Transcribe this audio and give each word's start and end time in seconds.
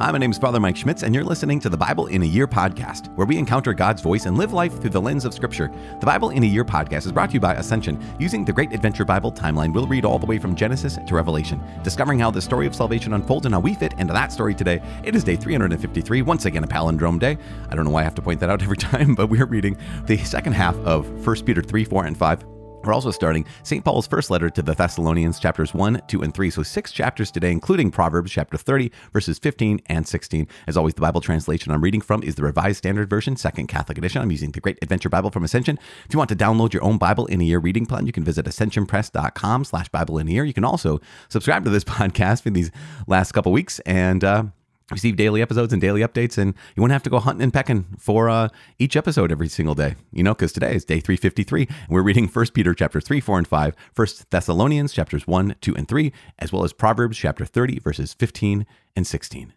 Hi, 0.00 0.10
my 0.10 0.16
name 0.16 0.30
is 0.30 0.38
Father 0.38 0.58
Mike 0.58 0.78
Schmitz, 0.78 1.02
and 1.02 1.14
you're 1.14 1.22
listening 1.22 1.60
to 1.60 1.68
the 1.68 1.76
Bible 1.76 2.06
in 2.06 2.22
a 2.22 2.24
Year 2.24 2.46
podcast, 2.46 3.14
where 3.16 3.26
we 3.26 3.36
encounter 3.36 3.74
God's 3.74 4.00
voice 4.00 4.24
and 4.24 4.38
live 4.38 4.54
life 4.54 4.80
through 4.80 4.88
the 4.88 5.00
lens 5.00 5.26
of 5.26 5.34
Scripture. 5.34 5.70
The 6.00 6.06
Bible 6.06 6.30
in 6.30 6.42
a 6.42 6.46
Year 6.46 6.64
podcast 6.64 7.04
is 7.04 7.12
brought 7.12 7.28
to 7.28 7.34
you 7.34 7.40
by 7.40 7.52
Ascension. 7.56 8.02
Using 8.18 8.42
the 8.42 8.52
Great 8.54 8.72
Adventure 8.72 9.04
Bible 9.04 9.30
timeline, 9.30 9.74
we'll 9.74 9.86
read 9.86 10.06
all 10.06 10.18
the 10.18 10.24
way 10.24 10.38
from 10.38 10.56
Genesis 10.56 10.98
to 11.06 11.14
Revelation, 11.14 11.62
discovering 11.82 12.18
how 12.18 12.30
the 12.30 12.40
story 12.40 12.66
of 12.66 12.74
salvation 12.74 13.12
unfolds 13.12 13.44
and 13.44 13.54
how 13.54 13.60
we 13.60 13.74
fit 13.74 13.92
into 13.98 14.14
that 14.14 14.32
story 14.32 14.54
today. 14.54 14.80
It 15.04 15.14
is 15.14 15.22
day 15.22 15.36
353, 15.36 16.22
once 16.22 16.46
again 16.46 16.64
a 16.64 16.66
palindrome 16.66 17.18
day. 17.18 17.36
I 17.68 17.76
don't 17.76 17.84
know 17.84 17.90
why 17.90 18.00
I 18.00 18.04
have 18.04 18.14
to 18.14 18.22
point 18.22 18.40
that 18.40 18.48
out 18.48 18.62
every 18.62 18.78
time, 18.78 19.14
but 19.14 19.26
we're 19.26 19.44
reading 19.44 19.76
the 20.06 20.16
second 20.16 20.54
half 20.54 20.76
of 20.76 21.10
1 21.26 21.44
Peter 21.44 21.60
3, 21.60 21.84
4, 21.84 22.06
and 22.06 22.16
5. 22.16 22.59
We're 22.82 22.94
also 22.94 23.10
starting 23.10 23.44
St. 23.62 23.84
Paul's 23.84 24.06
first 24.06 24.30
letter 24.30 24.48
to 24.50 24.62
the 24.62 24.74
Thessalonians, 24.74 25.38
chapters 25.38 25.74
1, 25.74 26.02
2, 26.08 26.22
and 26.22 26.32
3. 26.32 26.50
So, 26.50 26.62
six 26.62 26.92
chapters 26.92 27.30
today, 27.30 27.52
including 27.52 27.90
Proverbs 27.90 28.32
chapter 28.32 28.56
30, 28.56 28.90
verses 29.12 29.38
15 29.38 29.80
and 29.86 30.06
16. 30.06 30.48
As 30.66 30.76
always, 30.76 30.94
the 30.94 31.00
Bible 31.00 31.20
translation 31.20 31.72
I'm 31.72 31.82
reading 31.82 32.00
from 32.00 32.22
is 32.22 32.36
the 32.36 32.42
Revised 32.42 32.78
Standard 32.78 33.10
Version, 33.10 33.36
Second 33.36 33.66
Catholic 33.66 33.98
Edition. 33.98 34.22
I'm 34.22 34.30
using 34.30 34.52
the 34.52 34.60
Great 34.60 34.78
Adventure 34.82 35.08
Bible 35.08 35.30
from 35.30 35.44
Ascension. 35.44 35.78
If 36.06 36.14
you 36.14 36.18
want 36.18 36.30
to 36.30 36.36
download 36.36 36.72
your 36.72 36.84
own 36.84 36.98
Bible 36.98 37.26
in 37.26 37.40
a 37.40 37.44
Year 37.44 37.58
reading 37.58 37.86
plan, 37.86 38.06
you 38.06 38.12
can 38.12 38.24
visit 38.24 38.46
ascensionpress.com 38.46 39.64
slash 39.64 39.88
Bible 39.90 40.18
in 40.18 40.28
a 40.28 40.30
Year. 40.30 40.44
You 40.44 40.54
can 40.54 40.64
also 40.64 41.00
subscribe 41.28 41.64
to 41.64 41.70
this 41.70 41.84
podcast 41.90 42.42
for 42.42 42.50
these 42.50 42.70
last 43.06 43.32
couple 43.32 43.52
weeks 43.52 43.78
and, 43.80 44.24
uh, 44.24 44.44
receive 44.90 45.16
daily 45.16 45.42
episodes 45.42 45.72
and 45.72 45.80
daily 45.80 46.00
updates 46.00 46.38
and 46.38 46.54
you 46.74 46.80
won't 46.82 46.92
have 46.92 47.02
to 47.02 47.10
go 47.10 47.18
hunting 47.18 47.42
and 47.42 47.52
pecking 47.52 47.86
for 47.98 48.28
uh, 48.28 48.48
each 48.78 48.96
episode 48.96 49.30
every 49.30 49.48
single 49.48 49.74
day 49.74 49.94
you 50.12 50.22
know 50.22 50.34
because 50.34 50.52
today 50.52 50.74
is 50.74 50.84
day 50.84 51.00
353 51.00 51.66
and 51.68 51.88
we're 51.88 52.02
reading 52.02 52.26
1 52.26 52.46
peter 52.54 52.74
chapter 52.74 53.00
3 53.00 53.20
4 53.20 53.38
and 53.38 53.48
5 53.48 53.76
1 53.94 54.06
thessalonians 54.30 54.92
chapters 54.92 55.26
1 55.26 55.54
2 55.60 55.76
and 55.76 55.88
3 55.88 56.12
as 56.38 56.52
well 56.52 56.64
as 56.64 56.72
proverbs 56.72 57.16
chapter 57.16 57.44
30 57.44 57.78
verses 57.78 58.14
15 58.14 58.66
and 58.96 59.06
16 59.06 59.52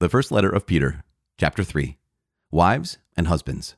the 0.00 0.08
first 0.08 0.30
letter 0.32 0.50
of 0.50 0.66
peter 0.66 1.04
chapter 1.38 1.62
3 1.62 1.96
wives 2.50 2.98
and 3.16 3.26
husbands. 3.26 3.76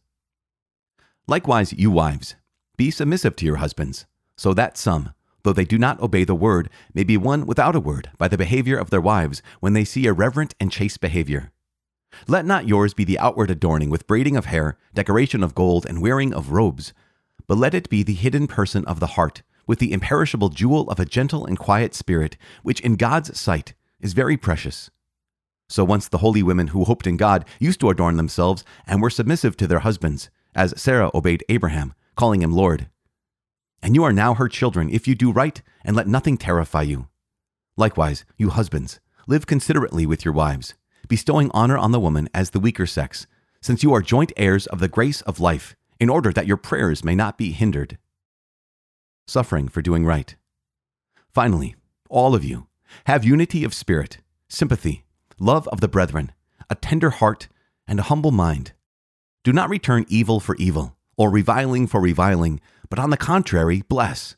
Likewise 1.26 1.72
you 1.72 1.90
wives 1.90 2.36
be 2.76 2.90
submissive 2.90 3.36
to 3.36 3.44
your 3.46 3.56
husbands 3.56 4.06
so 4.36 4.54
that 4.54 4.76
some 4.76 5.12
though 5.42 5.52
they 5.52 5.64
do 5.64 5.78
not 5.78 6.00
obey 6.00 6.24
the 6.24 6.34
word, 6.34 6.68
may 6.94 7.04
be 7.04 7.16
won 7.16 7.46
without 7.46 7.76
a 7.76 7.80
word 7.80 8.10
by 8.18 8.28
the 8.28 8.38
behavior 8.38 8.78
of 8.78 8.90
their 8.90 9.00
wives 9.00 9.42
when 9.60 9.72
they 9.72 9.84
see 9.84 10.06
irreverent 10.06 10.54
and 10.60 10.72
chaste 10.72 11.00
behavior. 11.00 11.52
Let 12.26 12.46
not 12.46 12.66
yours 12.66 12.94
be 12.94 13.04
the 13.04 13.18
outward 13.18 13.50
adorning 13.50 13.90
with 13.90 14.06
braiding 14.06 14.36
of 14.36 14.46
hair, 14.46 14.76
decoration 14.94 15.42
of 15.42 15.54
gold, 15.54 15.86
and 15.86 16.02
wearing 16.02 16.34
of 16.34 16.50
robes, 16.52 16.92
but 17.46 17.58
let 17.58 17.74
it 17.74 17.88
be 17.88 18.02
the 18.02 18.14
hidden 18.14 18.46
person 18.46 18.84
of 18.86 19.00
the 19.00 19.08
heart, 19.08 19.42
with 19.66 19.78
the 19.78 19.92
imperishable 19.92 20.48
jewel 20.48 20.88
of 20.90 20.98
a 20.98 21.04
gentle 21.04 21.44
and 21.46 21.58
quiet 21.58 21.94
spirit, 21.94 22.36
which 22.62 22.80
in 22.80 22.96
God's 22.96 23.38
sight 23.38 23.74
is 24.00 24.14
very 24.14 24.36
precious. 24.36 24.90
So 25.68 25.84
once 25.84 26.08
the 26.08 26.18
holy 26.18 26.42
women 26.42 26.68
who 26.68 26.84
hoped 26.84 27.06
in 27.06 27.18
God 27.18 27.44
used 27.58 27.80
to 27.80 27.90
adorn 27.90 28.16
themselves 28.16 28.64
and 28.86 29.02
were 29.02 29.10
submissive 29.10 29.56
to 29.58 29.66
their 29.66 29.80
husbands, 29.80 30.30
as 30.54 30.72
Sarah 30.80 31.10
obeyed 31.12 31.44
Abraham, 31.48 31.94
calling 32.16 32.42
him 32.42 32.52
Lord. 32.52 32.88
And 33.82 33.94
you 33.94 34.04
are 34.04 34.12
now 34.12 34.34
her 34.34 34.48
children 34.48 34.90
if 34.90 35.06
you 35.06 35.14
do 35.14 35.30
right 35.32 35.60
and 35.84 35.94
let 35.94 36.06
nothing 36.06 36.36
terrify 36.36 36.82
you. 36.82 37.08
Likewise, 37.76 38.24
you 38.36 38.50
husbands, 38.50 39.00
live 39.26 39.46
considerately 39.46 40.04
with 40.04 40.24
your 40.24 40.34
wives, 40.34 40.74
bestowing 41.06 41.50
honor 41.54 41.78
on 41.78 41.92
the 41.92 42.00
woman 42.00 42.28
as 42.34 42.50
the 42.50 42.60
weaker 42.60 42.86
sex, 42.86 43.26
since 43.60 43.82
you 43.82 43.92
are 43.94 44.02
joint 44.02 44.32
heirs 44.36 44.66
of 44.66 44.80
the 44.80 44.88
grace 44.88 45.20
of 45.22 45.40
life, 45.40 45.76
in 46.00 46.10
order 46.10 46.32
that 46.32 46.46
your 46.46 46.56
prayers 46.56 47.04
may 47.04 47.14
not 47.14 47.38
be 47.38 47.52
hindered. 47.52 47.98
Suffering 49.26 49.68
for 49.68 49.82
doing 49.82 50.04
right. 50.04 50.34
Finally, 51.32 51.76
all 52.08 52.34
of 52.34 52.44
you, 52.44 52.66
have 53.06 53.24
unity 53.24 53.64
of 53.64 53.74
spirit, 53.74 54.18
sympathy, 54.48 55.04
love 55.38 55.68
of 55.68 55.80
the 55.80 55.88
brethren, 55.88 56.32
a 56.70 56.74
tender 56.74 57.10
heart, 57.10 57.48
and 57.86 58.00
a 58.00 58.04
humble 58.04 58.32
mind. 58.32 58.72
Do 59.44 59.52
not 59.52 59.70
return 59.70 60.04
evil 60.08 60.40
for 60.40 60.56
evil, 60.56 60.96
or 61.18 61.30
reviling 61.30 61.86
for 61.86 62.00
reviling 62.00 62.60
but 62.88 62.98
on 62.98 63.10
the 63.10 63.16
contrary, 63.16 63.82
bless. 63.88 64.36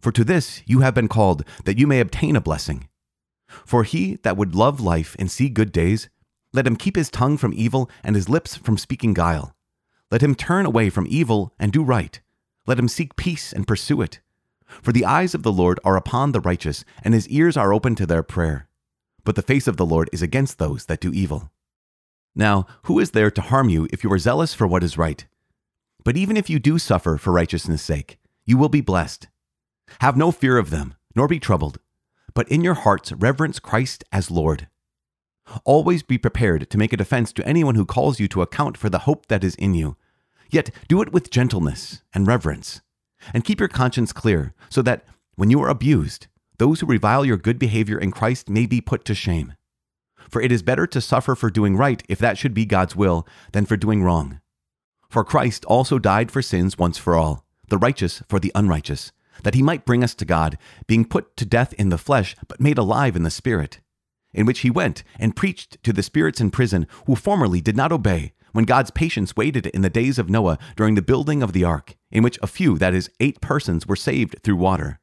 For 0.00 0.12
to 0.12 0.24
this 0.24 0.62
you 0.66 0.80
have 0.80 0.94
been 0.94 1.08
called, 1.08 1.44
that 1.64 1.78
you 1.78 1.86
may 1.86 2.00
obtain 2.00 2.36
a 2.36 2.40
blessing. 2.40 2.88
For 3.64 3.84
he 3.84 4.16
that 4.22 4.36
would 4.36 4.54
love 4.54 4.80
life 4.80 5.14
and 5.18 5.30
see 5.30 5.48
good 5.48 5.72
days, 5.72 6.08
let 6.52 6.66
him 6.66 6.76
keep 6.76 6.96
his 6.96 7.10
tongue 7.10 7.36
from 7.36 7.54
evil 7.54 7.90
and 8.02 8.16
his 8.16 8.28
lips 8.28 8.56
from 8.56 8.76
speaking 8.76 9.14
guile. 9.14 9.54
Let 10.10 10.22
him 10.22 10.34
turn 10.34 10.66
away 10.66 10.90
from 10.90 11.06
evil 11.08 11.54
and 11.58 11.72
do 11.72 11.82
right. 11.82 12.20
Let 12.66 12.78
him 12.78 12.88
seek 12.88 13.16
peace 13.16 13.52
and 13.52 13.66
pursue 13.66 14.02
it. 14.02 14.20
For 14.66 14.92
the 14.92 15.04
eyes 15.04 15.34
of 15.34 15.42
the 15.42 15.52
Lord 15.52 15.80
are 15.84 15.96
upon 15.96 16.32
the 16.32 16.40
righteous, 16.40 16.84
and 17.02 17.14
his 17.14 17.28
ears 17.28 17.56
are 17.56 17.72
open 17.72 17.94
to 17.96 18.06
their 18.06 18.22
prayer. 18.22 18.68
But 19.24 19.36
the 19.36 19.42
face 19.42 19.66
of 19.66 19.76
the 19.76 19.86
Lord 19.86 20.08
is 20.12 20.22
against 20.22 20.58
those 20.58 20.86
that 20.86 21.00
do 21.00 21.12
evil. 21.12 21.50
Now, 22.34 22.66
who 22.84 22.98
is 22.98 23.10
there 23.10 23.30
to 23.30 23.42
harm 23.42 23.68
you 23.68 23.86
if 23.92 24.02
you 24.02 24.12
are 24.12 24.18
zealous 24.18 24.54
for 24.54 24.66
what 24.66 24.82
is 24.82 24.98
right? 24.98 25.26
But 26.04 26.16
even 26.16 26.36
if 26.36 26.50
you 26.50 26.58
do 26.58 26.78
suffer 26.78 27.16
for 27.16 27.32
righteousness' 27.32 27.82
sake, 27.82 28.18
you 28.44 28.56
will 28.56 28.68
be 28.68 28.80
blessed. 28.80 29.28
Have 30.00 30.16
no 30.16 30.32
fear 30.32 30.58
of 30.58 30.70
them, 30.70 30.94
nor 31.14 31.28
be 31.28 31.38
troubled, 31.38 31.78
but 32.34 32.48
in 32.48 32.62
your 32.62 32.74
hearts 32.74 33.12
reverence 33.12 33.58
Christ 33.58 34.04
as 34.10 34.30
Lord. 34.30 34.68
Always 35.64 36.02
be 36.02 36.18
prepared 36.18 36.70
to 36.70 36.78
make 36.78 36.92
a 36.92 36.96
defense 36.96 37.32
to 37.34 37.46
anyone 37.46 37.74
who 37.74 37.84
calls 37.84 38.18
you 38.18 38.28
to 38.28 38.42
account 38.42 38.76
for 38.76 38.88
the 38.88 39.00
hope 39.00 39.26
that 39.26 39.44
is 39.44 39.54
in 39.56 39.74
you. 39.74 39.96
Yet 40.50 40.70
do 40.88 41.02
it 41.02 41.12
with 41.12 41.30
gentleness 41.30 42.02
and 42.12 42.26
reverence, 42.26 42.80
and 43.32 43.44
keep 43.44 43.60
your 43.60 43.68
conscience 43.68 44.12
clear, 44.12 44.54
so 44.68 44.82
that 44.82 45.04
when 45.34 45.50
you 45.50 45.62
are 45.62 45.68
abused, 45.68 46.26
those 46.58 46.80
who 46.80 46.86
revile 46.86 47.24
your 47.24 47.36
good 47.36 47.58
behavior 47.58 47.98
in 47.98 48.12
Christ 48.12 48.48
may 48.48 48.66
be 48.66 48.80
put 48.80 49.04
to 49.06 49.14
shame. 49.14 49.54
For 50.28 50.40
it 50.40 50.52
is 50.52 50.62
better 50.62 50.86
to 50.86 51.00
suffer 51.00 51.34
for 51.34 51.50
doing 51.50 51.76
right, 51.76 52.02
if 52.08 52.18
that 52.18 52.38
should 52.38 52.54
be 52.54 52.64
God's 52.66 52.94
will, 52.94 53.26
than 53.52 53.66
for 53.66 53.76
doing 53.76 54.02
wrong. 54.02 54.40
For 55.12 55.24
Christ 55.24 55.66
also 55.66 55.98
died 55.98 56.30
for 56.30 56.40
sins 56.40 56.78
once 56.78 56.96
for 56.96 57.14
all, 57.14 57.44
the 57.68 57.76
righteous 57.76 58.22
for 58.30 58.40
the 58.40 58.50
unrighteous, 58.54 59.12
that 59.42 59.54
he 59.54 59.62
might 59.62 59.84
bring 59.84 60.02
us 60.02 60.14
to 60.14 60.24
God, 60.24 60.56
being 60.86 61.04
put 61.04 61.36
to 61.36 61.44
death 61.44 61.74
in 61.74 61.90
the 61.90 61.98
flesh, 61.98 62.34
but 62.48 62.62
made 62.62 62.78
alive 62.78 63.14
in 63.14 63.22
the 63.22 63.30
Spirit, 63.30 63.80
in 64.32 64.46
which 64.46 64.60
he 64.60 64.70
went 64.70 65.04
and 65.18 65.36
preached 65.36 65.76
to 65.82 65.92
the 65.92 66.02
spirits 66.02 66.40
in 66.40 66.50
prison 66.50 66.86
who 67.04 67.14
formerly 67.14 67.60
did 67.60 67.76
not 67.76 67.92
obey, 67.92 68.32
when 68.52 68.64
God's 68.64 68.90
patience 68.90 69.36
waited 69.36 69.66
in 69.66 69.82
the 69.82 69.90
days 69.90 70.18
of 70.18 70.30
Noah 70.30 70.58
during 70.76 70.94
the 70.94 71.02
building 71.02 71.42
of 71.42 71.52
the 71.52 71.62
ark, 71.62 71.94
in 72.10 72.22
which 72.22 72.38
a 72.40 72.46
few, 72.46 72.78
that 72.78 72.94
is, 72.94 73.10
eight 73.20 73.42
persons, 73.42 73.86
were 73.86 73.96
saved 73.96 74.36
through 74.42 74.56
water. 74.56 74.98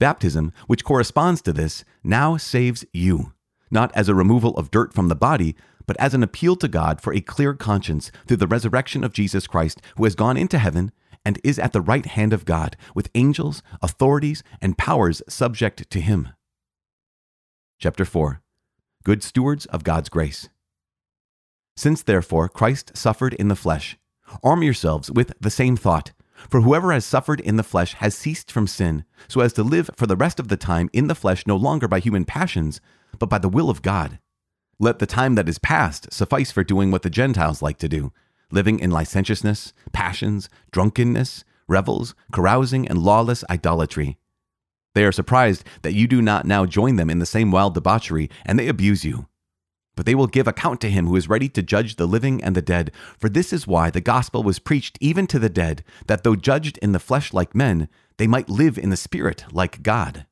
Baptism, 0.00 0.52
which 0.66 0.84
corresponds 0.84 1.40
to 1.42 1.52
this, 1.52 1.84
now 2.02 2.36
saves 2.36 2.84
you, 2.92 3.32
not 3.70 3.94
as 3.94 4.08
a 4.08 4.14
removal 4.14 4.56
of 4.56 4.72
dirt 4.72 4.92
from 4.92 5.06
the 5.06 5.14
body, 5.14 5.54
but 5.86 5.96
as 5.98 6.14
an 6.14 6.22
appeal 6.22 6.56
to 6.56 6.68
God 6.68 7.00
for 7.00 7.12
a 7.12 7.20
clear 7.20 7.54
conscience 7.54 8.10
through 8.26 8.38
the 8.38 8.46
resurrection 8.46 9.04
of 9.04 9.12
Jesus 9.12 9.46
Christ, 9.46 9.80
who 9.96 10.04
has 10.04 10.14
gone 10.14 10.36
into 10.36 10.58
heaven 10.58 10.92
and 11.24 11.40
is 11.42 11.58
at 11.58 11.72
the 11.72 11.80
right 11.80 12.06
hand 12.06 12.32
of 12.32 12.44
God, 12.44 12.76
with 12.94 13.10
angels, 13.14 13.62
authorities, 13.82 14.42
and 14.60 14.78
powers 14.78 15.22
subject 15.28 15.90
to 15.90 16.00
him. 16.00 16.28
Chapter 17.78 18.04
4 18.04 18.42
Good 19.04 19.22
Stewards 19.22 19.66
of 19.66 19.84
God's 19.84 20.08
Grace. 20.08 20.48
Since 21.76 22.02
therefore 22.02 22.48
Christ 22.48 22.96
suffered 22.96 23.34
in 23.34 23.48
the 23.48 23.56
flesh, 23.56 23.98
arm 24.42 24.62
yourselves 24.62 25.10
with 25.10 25.32
the 25.40 25.50
same 25.50 25.76
thought. 25.76 26.12
For 26.50 26.60
whoever 26.60 26.92
has 26.92 27.04
suffered 27.04 27.40
in 27.40 27.56
the 27.56 27.62
flesh 27.62 27.94
has 27.94 28.14
ceased 28.14 28.52
from 28.52 28.66
sin, 28.66 29.04
so 29.26 29.40
as 29.40 29.52
to 29.54 29.62
live 29.62 29.90
for 29.96 30.06
the 30.06 30.16
rest 30.16 30.38
of 30.38 30.48
the 30.48 30.56
time 30.56 30.90
in 30.92 31.06
the 31.06 31.14
flesh 31.14 31.46
no 31.46 31.56
longer 31.56 31.88
by 31.88 31.98
human 31.98 32.24
passions, 32.24 32.80
but 33.18 33.30
by 33.30 33.38
the 33.38 33.48
will 33.48 33.70
of 33.70 33.82
God. 33.82 34.18
Let 34.78 34.98
the 34.98 35.06
time 35.06 35.36
that 35.36 35.48
is 35.48 35.58
past 35.58 36.12
suffice 36.12 36.52
for 36.52 36.62
doing 36.62 36.90
what 36.90 37.02
the 37.02 37.08
Gentiles 37.08 37.62
like 37.62 37.78
to 37.78 37.88
do, 37.88 38.12
living 38.50 38.78
in 38.78 38.90
licentiousness, 38.90 39.72
passions, 39.92 40.50
drunkenness, 40.70 41.44
revels, 41.66 42.14
carousing, 42.30 42.86
and 42.86 42.98
lawless 42.98 43.42
idolatry. 43.48 44.18
They 44.94 45.04
are 45.04 45.12
surprised 45.12 45.64
that 45.80 45.94
you 45.94 46.06
do 46.06 46.20
not 46.20 46.44
now 46.44 46.66
join 46.66 46.96
them 46.96 47.08
in 47.08 47.20
the 47.20 47.26
same 47.26 47.50
wild 47.50 47.72
debauchery, 47.72 48.28
and 48.44 48.58
they 48.58 48.68
abuse 48.68 49.02
you. 49.02 49.28
But 49.94 50.04
they 50.04 50.14
will 50.14 50.26
give 50.26 50.46
account 50.46 50.82
to 50.82 50.90
him 50.90 51.06
who 51.06 51.16
is 51.16 51.28
ready 51.28 51.48
to 51.50 51.62
judge 51.62 51.96
the 51.96 52.06
living 52.06 52.44
and 52.44 52.54
the 52.54 52.60
dead. 52.60 52.92
For 53.18 53.30
this 53.30 53.54
is 53.54 53.66
why 53.66 53.88
the 53.88 54.02
gospel 54.02 54.42
was 54.42 54.58
preached 54.58 54.98
even 55.00 55.26
to 55.28 55.38
the 55.38 55.48
dead, 55.48 55.84
that 56.06 56.22
though 56.22 56.36
judged 56.36 56.76
in 56.78 56.92
the 56.92 56.98
flesh 56.98 57.32
like 57.32 57.54
men, 57.54 57.88
they 58.18 58.26
might 58.26 58.50
live 58.50 58.76
in 58.76 58.90
the 58.90 58.96
spirit 58.96 59.46
like 59.52 59.82
God. 59.82 60.26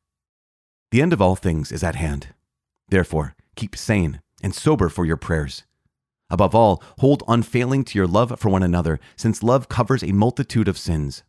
The 0.91 1.01
end 1.01 1.15
of 1.15 1.23
all 1.23 1.35
things 1.35 1.73
is 1.73 1.83
at 1.83 1.95
hand. 1.95 2.35
Therefore, 2.91 3.35
keep 3.57 3.75
sane 3.75 4.21
and 4.45 4.55
sober 4.55 4.91
for 4.91 5.07
your 5.07 5.17
prayers. 5.17 5.65
Above 6.29 6.55
all, 6.55 6.83
hold 6.99 7.23
unfailing 7.27 7.83
to 7.85 7.99
your 7.99 8.07
love 8.07 8.39
for 8.39 8.51
one 8.51 8.63
another, 8.63 9.01
since 9.17 9.43
love 9.43 9.71
covers 9.71 10.05
a 10.05 10.13
multitude 10.13 10.69
of 10.69 10.77
sins. 10.77 11.23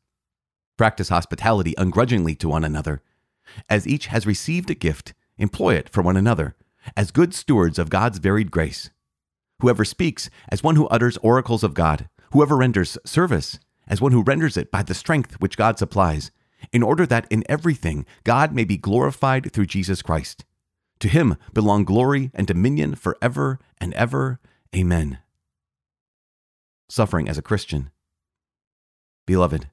Practice 0.78 1.08
hospitality 1.08 1.74
ungrudgingly 1.78 2.36
to 2.36 2.50
one 2.50 2.66
another. 2.66 3.02
As 3.70 3.88
each 3.88 4.08
has 4.08 4.28
received 4.28 4.70
a 4.70 4.76
gift, 4.76 5.14
employ 5.38 5.76
it 5.76 5.88
for 5.88 6.02
one 6.02 6.18
another, 6.18 6.56
as 6.98 7.12
good 7.12 7.34
stewards 7.34 7.80
of 7.80 7.90
God's 7.90 8.18
varied 8.18 8.52
grace. 8.52 8.90
Whoever 9.62 9.86
speaks, 9.86 10.30
as 10.50 10.62
one 10.62 10.76
who 10.76 10.88
utters 10.88 11.18
oracles 11.18 11.64
of 11.64 11.74
God, 11.74 12.10
whoever 12.34 12.58
renders 12.58 12.98
service, 13.06 13.60
as 13.88 14.02
one 14.02 14.12
who 14.12 14.24
renders 14.24 14.58
it 14.58 14.72
by 14.72 14.84
the 14.84 14.94
strength 14.94 15.40
which 15.40 15.58
God 15.58 15.80
supplies, 15.80 16.32
in 16.74 16.84
order 16.84 17.06
that 17.06 17.28
in 17.30 17.46
everything 17.48 18.06
God 18.26 18.54
may 18.54 18.66
be 18.66 18.76
glorified 18.76 19.54
through 19.54 19.68
Jesus 19.68 20.02
Christ. 20.02 20.44
To 21.00 21.08
him 21.08 21.38
belong 21.54 21.84
glory 21.84 22.32
and 22.34 22.48
dominion 22.48 22.96
forever 22.96 23.60
and 23.80 23.94
ever. 23.94 24.40
Amen. 24.76 25.20
Suffering 26.90 27.28
as 27.28 27.38
a 27.38 27.42
Christian. 27.42 27.92
Beloved, 29.26 29.70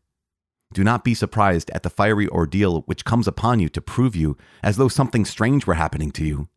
do 0.72 0.82
not 0.82 1.04
be 1.04 1.14
surprised 1.14 1.70
at 1.70 1.82
the 1.82 1.90
fiery 1.90 2.26
ordeal 2.28 2.82
which 2.82 3.04
comes 3.04 3.28
upon 3.28 3.60
you 3.60 3.69
to 3.69 3.80
prove 3.80 4.16
you 4.16 4.36
as 4.62 4.76
though 4.76 4.88
something 4.88 5.24
strange 5.24 5.66
were 5.66 5.74
happening 5.74 6.10
to 6.12 6.24
you. 6.24 6.48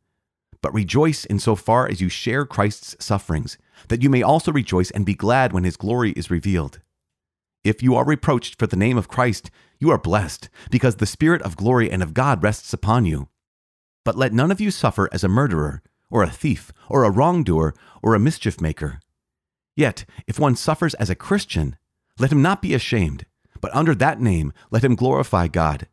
But 0.61 0.73
rejoice 0.73 1.25
in 1.25 1.39
so 1.39 1.55
far 1.55 1.87
as 1.87 2.01
you 2.01 2.09
share 2.09 2.45
Christ's 2.45 2.95
sufferings, 3.03 3.57
that 3.89 4.01
you 4.01 4.09
may 4.09 4.23
also 4.23 4.51
rejoice 4.51 4.89
and 4.91 5.05
be 5.05 5.13
glad 5.13 5.51
when 5.51 5.65
his 5.65 5.77
glory 5.77 6.11
is 6.11 6.31
revealed. 6.31 6.79
If 7.63 7.83
you 7.83 7.95
are 7.95 8.05
reproached 8.05 8.57
for 8.57 8.67
the 8.67 8.77
name 8.77 8.97
of 8.97 9.07
Christ, 9.07 9.51
you 9.79 9.91
are 9.91 9.97
blessed, 9.97 10.49
because 10.71 10.95
the 10.95 11.05
Spirit 11.05 11.41
of 11.41 11.57
glory 11.57 11.91
and 11.91 12.01
of 12.01 12.13
God 12.13 12.41
rests 12.41 12.73
upon 12.73 13.05
you. 13.05 13.27
But 14.05 14.15
let 14.15 14.31
none 14.31 14.51
of 14.51 14.61
you 14.61 14.71
suffer 14.71 15.09
as 15.11 15.25
a 15.25 15.27
murderer, 15.27 15.81
or 16.09 16.23
a 16.23 16.29
thief, 16.29 16.71
or 16.87 17.03
a 17.03 17.11
wrongdoer, 17.11 17.73
or 18.01 18.15
a 18.15 18.19
mischief 18.19 18.61
maker. 18.61 19.01
Yet, 19.75 20.05
if 20.27 20.39
one 20.39 20.55
suffers 20.55 20.93
as 20.93 21.09
a 21.09 21.15
Christian, 21.15 21.75
let 22.17 22.31
him 22.31 22.41
not 22.41 22.61
be 22.61 22.73
ashamed, 22.73 23.25
but 23.59 23.75
under 23.75 23.93
that 23.95 24.21
name 24.21 24.53
let 24.71 24.83
him 24.83 24.95
glorify 24.95 25.47
God. 25.49 25.87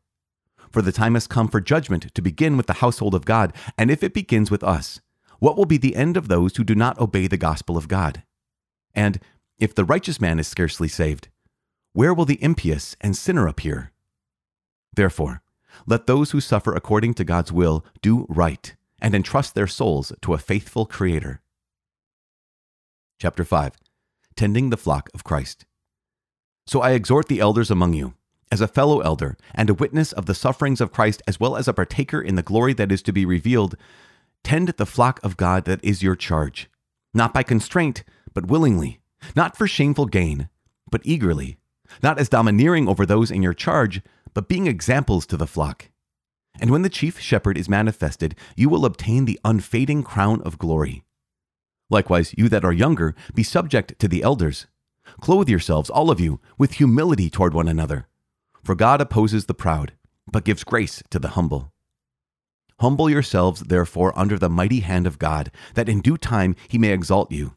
For 0.71 0.83
the 0.83 0.93
time 0.93 1.15
has 1.15 1.27
come 1.27 1.49
for 1.49 1.61
judgment 1.61 2.15
to 2.15 2.23
begin 2.23 2.57
with 2.57 2.67
the 2.67 2.75
household 2.75 3.15
of 3.15 3.25
God, 3.25 3.53
and 3.77 3.91
if 3.91 4.03
it 4.03 4.15
begins 4.15 4.51
with 4.51 4.63
us, 4.63 5.01
what 5.39 5.57
will 5.57 5.67
be 5.67 5.79
the 5.79 5.97
end 5.97 6.17
of 6.17 6.29
those 6.29 6.57
who 6.57 6.65
do 6.65 6.75
not 6.75 7.01
obey 7.01 7.27
the 7.27 7.37
gospel 7.37 7.77
of 7.77 7.89
God? 7.89 8.23
And 8.95 9.19
if 9.59 9.75
the 9.75 9.85
righteous 9.85 10.21
man 10.21 10.39
is 10.39 10.47
scarcely 10.47 10.89
saved, 10.89 11.29
where 11.93 12.15
will 12.15 12.25
the 12.25 12.43
impious 12.43 12.97
and 13.01 13.17
sinner 13.17 13.47
appear? 13.47 13.91
Therefore, 14.95 15.43
let 15.87 16.07
those 16.07 16.31
who 16.31 16.41
suffer 16.41 16.75
according 16.75 17.15
to 17.15 17.25
God's 17.25 17.53
will 17.53 17.85
do 18.01 18.27
right 18.29 18.75
and 19.01 19.15
entrust 19.15 19.55
their 19.55 19.67
souls 19.67 20.13
to 20.23 20.35
a 20.35 20.39
faithful 20.39 20.87
Creator. 20.87 21.41
Chapter 23.21 23.45
5 23.45 23.73
Tending 24.37 24.71
the 24.71 24.77
Flock 24.77 25.11
of 25.15 25.25
Christ. 25.25 25.65
So 26.67 26.81
I 26.81 26.93
exhort 26.93 27.29
the 27.29 27.41
elders 27.41 27.71
among 27.71 27.95
you, 27.95 28.15
as 28.51 28.61
a 28.61 28.69
fellow 28.69 29.01
elder 29.01 29.37
and 29.55 29.69
a 29.69 29.75
witness 29.75 30.13
of 30.13 30.27
the 30.27 30.35
sufferings 30.35 30.81
of 30.81 30.93
Christ, 30.93 31.23
as 31.27 31.41
well 31.41 31.57
as 31.57 31.67
a 31.67 31.75
partaker 31.75 32.21
in 32.21 32.37
the 32.37 32.43
glory 32.43 32.73
that 32.75 32.93
is 32.93 33.03
to 33.03 33.13
be 33.13 33.25
revealed, 33.25 33.77
tend 34.45 34.69
the 34.69 34.87
flock 34.87 35.21
of 35.23 35.37
God 35.37 35.65
that 35.65 35.85
is 35.85 36.03
your 36.03 36.17
charge, 36.17 36.71
not 37.13 37.35
by 37.35 37.43
constraint, 37.43 38.05
but 38.33 38.47
willingly, 38.47 39.01
not 39.35 39.57
for 39.57 39.67
shameful 39.67 40.07
gain, 40.07 40.49
but 40.91 41.03
eagerly 41.05 41.59
not 42.03 42.19
as 42.19 42.29
domineering 42.29 42.89
over 42.89 43.05
those 43.05 43.31
in 43.31 43.43
your 43.43 43.55
charge, 43.55 44.03
but 44.35 44.49
being 44.49 44.67
examples 44.67 45.27
to 45.27 45.37
the 45.37 45.47
flock. 45.47 45.91
And 46.61 46.71
when 46.71 46.83
the 46.83 46.89
chief 46.89 47.19
shepherd 47.19 47.57
is 47.57 47.69
manifested, 47.69 48.35
you 48.57 48.69
will 48.69 48.85
obtain 48.85 49.25
the 49.25 49.41
unfading 49.45 50.03
crown 50.03 50.43
of 50.43 50.59
glory. 50.59 51.05
Likewise, 51.91 52.35
you 52.37 52.49
that 52.49 52.65
are 52.65 52.73
younger, 52.73 53.15
be 53.35 53.43
subject 53.43 53.99
to 53.99 54.09
the 54.09 54.23
elders. 54.23 54.67
Clothe 55.21 55.49
yourselves, 55.49 55.91
all 55.91 56.11
of 56.11 56.21
you, 56.21 56.41
with 56.57 56.75
humility 56.75 57.29
toward 57.29 57.55
one 57.55 57.69
another. 57.69 58.07
For 58.63 58.75
God 58.75 59.01
opposes 59.01 59.47
the 59.47 59.55
proud, 59.55 59.93
but 60.31 60.45
gives 60.45 60.65
grace 60.65 61.03
to 61.11 61.19
the 61.19 61.31
humble. 61.31 61.73
Humble 62.81 63.11
yourselves, 63.11 63.61
therefore, 63.61 64.19
under 64.19 64.39
the 64.39 64.49
mighty 64.49 64.81
hand 64.81 65.07
of 65.07 65.19
God, 65.19 65.51
that 65.75 65.89
in 65.89 66.01
due 66.01 66.17
time 66.17 66.57
he 66.69 66.79
may 66.79 66.93
exalt 66.93 67.31
you. 67.31 67.57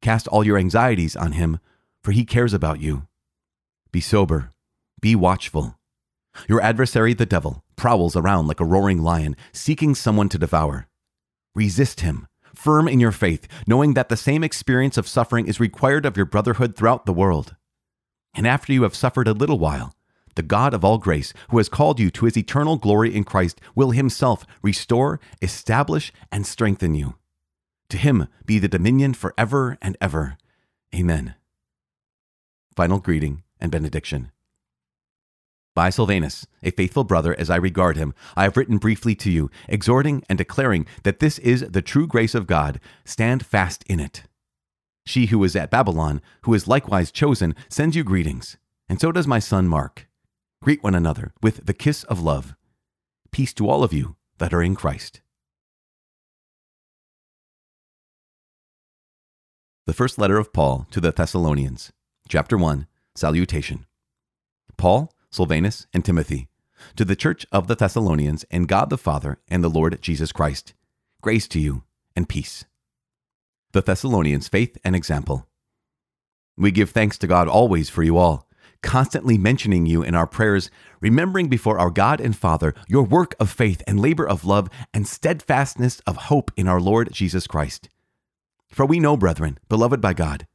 Cast 0.00 0.28
all 0.28 0.46
your 0.46 0.56
anxieties 0.56 1.16
on 1.16 1.32
him, 1.32 1.58
for 2.02 2.12
he 2.12 2.24
cares 2.24 2.54
about 2.54 2.80
you. 2.80 3.06
Be 3.92 4.00
sober, 4.00 4.50
be 5.00 5.14
watchful. 5.14 5.79
Your 6.48 6.60
adversary, 6.60 7.14
the 7.14 7.26
devil, 7.26 7.64
prowls 7.76 8.16
around 8.16 8.46
like 8.46 8.60
a 8.60 8.64
roaring 8.64 9.02
lion, 9.02 9.36
seeking 9.52 9.94
someone 9.94 10.28
to 10.30 10.38
devour. 10.38 10.86
Resist 11.54 12.00
him, 12.00 12.26
firm 12.54 12.88
in 12.88 13.00
your 13.00 13.12
faith, 13.12 13.48
knowing 13.66 13.94
that 13.94 14.08
the 14.08 14.16
same 14.16 14.44
experience 14.44 14.96
of 14.96 15.08
suffering 15.08 15.46
is 15.46 15.60
required 15.60 16.06
of 16.06 16.16
your 16.16 16.26
brotherhood 16.26 16.76
throughout 16.76 17.06
the 17.06 17.12
world. 17.12 17.56
And 18.34 18.46
after 18.46 18.72
you 18.72 18.84
have 18.84 18.94
suffered 18.94 19.26
a 19.26 19.32
little 19.32 19.58
while, 19.58 19.94
the 20.36 20.42
God 20.42 20.72
of 20.72 20.84
all 20.84 20.98
grace, 20.98 21.32
who 21.50 21.58
has 21.58 21.68
called 21.68 21.98
you 21.98 22.10
to 22.12 22.24
his 22.24 22.36
eternal 22.36 22.76
glory 22.76 23.14
in 23.14 23.24
Christ, 23.24 23.60
will 23.74 23.90
himself 23.90 24.46
restore, 24.62 25.20
establish, 25.42 26.12
and 26.30 26.46
strengthen 26.46 26.94
you. 26.94 27.16
To 27.88 27.96
him 27.96 28.28
be 28.46 28.60
the 28.60 28.68
dominion 28.68 29.14
forever 29.14 29.76
and 29.82 29.96
ever. 30.00 30.38
Amen. 30.94 31.34
Final 32.76 33.00
greeting 33.00 33.42
and 33.60 33.72
benediction. 33.72 34.30
By 35.74 35.90
Silvanus, 35.90 36.46
a 36.62 36.72
faithful 36.72 37.04
brother 37.04 37.38
as 37.38 37.48
I 37.48 37.56
regard 37.56 37.96
him, 37.96 38.12
I 38.36 38.42
have 38.42 38.56
written 38.56 38.78
briefly 38.78 39.14
to 39.16 39.30
you, 39.30 39.50
exhorting 39.68 40.24
and 40.28 40.36
declaring 40.36 40.86
that 41.04 41.20
this 41.20 41.38
is 41.38 41.60
the 41.60 41.82
true 41.82 42.06
grace 42.06 42.34
of 42.34 42.46
God. 42.46 42.80
Stand 43.04 43.46
fast 43.46 43.84
in 43.86 44.00
it. 44.00 44.24
She 45.06 45.26
who 45.26 45.42
is 45.44 45.54
at 45.56 45.70
Babylon, 45.70 46.20
who 46.42 46.54
is 46.54 46.68
likewise 46.68 47.10
chosen, 47.12 47.54
sends 47.68 47.96
you 47.96 48.04
greetings, 48.04 48.56
and 48.88 49.00
so 49.00 49.12
does 49.12 49.26
my 49.26 49.38
son 49.38 49.68
Mark. 49.68 50.08
Greet 50.62 50.82
one 50.82 50.94
another 50.94 51.32
with 51.42 51.64
the 51.66 51.72
kiss 51.72 52.04
of 52.04 52.20
love. 52.20 52.54
Peace 53.30 53.54
to 53.54 53.68
all 53.68 53.84
of 53.84 53.92
you 53.92 54.16
that 54.38 54.52
are 54.52 54.62
in 54.62 54.74
Christ. 54.74 55.20
The 59.86 59.94
first 59.94 60.18
letter 60.18 60.36
of 60.36 60.52
Paul 60.52 60.86
to 60.90 61.00
the 61.00 61.12
Thessalonians, 61.12 61.92
chapter 62.28 62.58
1 62.58 62.86
Salutation. 63.14 63.86
Paul, 64.76 65.12
Silvanus, 65.30 65.86
and 65.94 66.04
Timothy, 66.04 66.48
to 66.96 67.04
the 67.04 67.16
church 67.16 67.46
of 67.52 67.68
the 67.68 67.76
Thessalonians, 67.76 68.44
and 68.50 68.66
God 68.66 68.90
the 68.90 68.98
Father 68.98 69.38
and 69.48 69.62
the 69.62 69.68
Lord 69.68 70.00
Jesus 70.02 70.32
Christ, 70.32 70.74
grace 71.22 71.46
to 71.48 71.60
you 71.60 71.84
and 72.16 72.28
peace. 72.28 72.64
The 73.72 73.82
Thessalonians' 73.82 74.48
faith 74.48 74.76
and 74.82 74.96
example. 74.96 75.46
We 76.56 76.72
give 76.72 76.90
thanks 76.90 77.16
to 77.18 77.26
God 77.26 77.46
always 77.46 77.88
for 77.88 78.02
you 78.02 78.18
all, 78.18 78.48
constantly 78.82 79.38
mentioning 79.38 79.86
you 79.86 80.02
in 80.02 80.14
our 80.14 80.26
prayers, 80.26 80.70
remembering 81.00 81.48
before 81.48 81.78
our 81.78 81.90
God 81.90 82.20
and 82.20 82.36
Father 82.36 82.74
your 82.88 83.04
work 83.04 83.34
of 83.38 83.50
faith 83.50 83.82
and 83.86 84.00
labor 84.00 84.26
of 84.26 84.44
love 84.44 84.68
and 84.92 85.06
steadfastness 85.06 86.00
of 86.00 86.16
hope 86.16 86.50
in 86.56 86.66
our 86.66 86.80
Lord 86.80 87.12
Jesus 87.12 87.46
Christ. 87.46 87.88
For 88.68 88.84
we 88.84 88.98
know, 88.98 89.16
brethren, 89.16 89.58
beloved 89.68 90.00
by 90.00 90.12
God, 90.12 90.46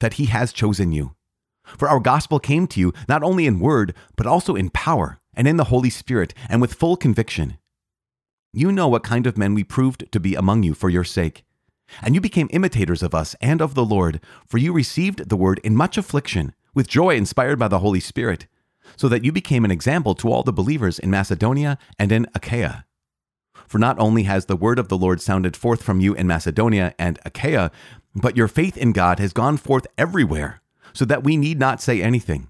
that 0.00 0.14
He 0.14 0.26
has 0.26 0.52
chosen 0.52 0.92
you 0.92 1.14
for 1.76 1.88
our 1.88 2.00
gospel 2.00 2.38
came 2.38 2.66
to 2.68 2.80
you 2.80 2.92
not 3.08 3.22
only 3.22 3.46
in 3.46 3.60
word, 3.60 3.94
but 4.16 4.26
also 4.26 4.54
in 4.54 4.70
power 4.70 5.20
and 5.34 5.46
in 5.46 5.56
the 5.56 5.64
Holy 5.64 5.90
Spirit 5.90 6.34
and 6.48 6.60
with 6.60 6.74
full 6.74 6.96
conviction. 6.96 7.58
You 8.52 8.72
know 8.72 8.88
what 8.88 9.04
kind 9.04 9.26
of 9.26 9.36
men 9.36 9.54
we 9.54 9.64
proved 9.64 10.10
to 10.10 10.20
be 10.20 10.34
among 10.34 10.62
you 10.62 10.74
for 10.74 10.88
your 10.88 11.04
sake. 11.04 11.44
And 12.02 12.14
you 12.14 12.20
became 12.20 12.48
imitators 12.50 13.02
of 13.02 13.14
us 13.14 13.34
and 13.40 13.60
of 13.60 13.74
the 13.74 13.84
Lord, 13.84 14.20
for 14.46 14.58
you 14.58 14.72
received 14.72 15.28
the 15.28 15.36
word 15.36 15.60
in 15.62 15.76
much 15.76 15.96
affliction, 15.96 16.54
with 16.74 16.88
joy 16.88 17.14
inspired 17.14 17.58
by 17.58 17.68
the 17.68 17.78
Holy 17.78 18.00
Spirit, 18.00 18.46
so 18.96 19.08
that 19.08 19.24
you 19.24 19.32
became 19.32 19.64
an 19.64 19.70
example 19.70 20.14
to 20.16 20.30
all 20.30 20.42
the 20.42 20.52
believers 20.52 20.98
in 20.98 21.10
Macedonia 21.10 21.78
and 21.98 22.10
in 22.12 22.26
Achaia. 22.34 22.84
For 23.66 23.78
not 23.78 23.98
only 23.98 24.24
has 24.24 24.46
the 24.46 24.56
word 24.56 24.78
of 24.78 24.88
the 24.88 24.98
Lord 24.98 25.20
sounded 25.20 25.56
forth 25.56 25.82
from 25.82 26.00
you 26.00 26.14
in 26.14 26.26
Macedonia 26.26 26.94
and 26.98 27.18
Achaia, 27.24 27.70
but 28.14 28.36
your 28.36 28.48
faith 28.48 28.76
in 28.76 28.92
God 28.92 29.18
has 29.18 29.32
gone 29.32 29.56
forth 29.56 29.86
everywhere 29.96 30.62
so 30.92 31.04
that 31.04 31.24
we 31.24 31.36
need 31.36 31.58
not 31.58 31.80
say 31.80 32.02
anything. 32.02 32.48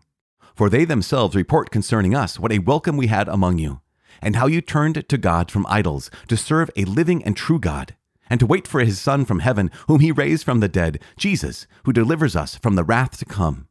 For 0.54 0.68
they 0.68 0.84
themselves 0.84 1.36
report 1.36 1.70
concerning 1.70 2.14
us 2.14 2.38
what 2.38 2.52
a 2.52 2.58
welcome 2.58 2.96
we 2.96 3.06
had 3.06 3.28
among 3.28 3.58
you, 3.58 3.80
and 4.20 4.36
how 4.36 4.46
you 4.46 4.60
turned 4.60 5.08
to 5.08 5.18
God 5.18 5.50
from 5.50 5.66
idols 5.68 6.10
to 6.28 6.36
serve 6.36 6.70
a 6.76 6.84
living 6.84 7.22
and 7.24 7.36
true 7.36 7.60
God, 7.60 7.94
and 8.28 8.40
to 8.40 8.46
wait 8.46 8.66
for 8.66 8.80
his 8.80 9.00
Son 9.00 9.24
from 9.24 9.40
heaven, 9.40 9.70
whom 9.86 10.00
he 10.00 10.12
raised 10.12 10.44
from 10.44 10.60
the 10.60 10.68
dead, 10.68 11.00
Jesus, 11.16 11.66
who 11.84 11.92
delivers 11.92 12.34
us 12.34 12.56
from 12.56 12.74
the 12.74 12.84
wrath 12.84 13.18
to 13.18 13.24
come. 13.24 13.68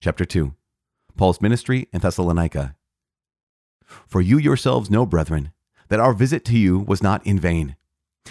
Chapter 0.00 0.24
2 0.24 0.54
Paul's 1.16 1.40
ministry 1.40 1.88
in 1.92 2.00
Thessalonica. 2.00 2.76
For 4.06 4.20
you 4.20 4.38
yourselves 4.38 4.90
know, 4.90 5.06
brethren, 5.06 5.52
that 5.88 6.00
our 6.00 6.12
visit 6.12 6.44
to 6.46 6.58
you 6.58 6.78
was 6.78 7.02
not 7.02 7.26
in 7.26 7.38
vain. 7.38 7.76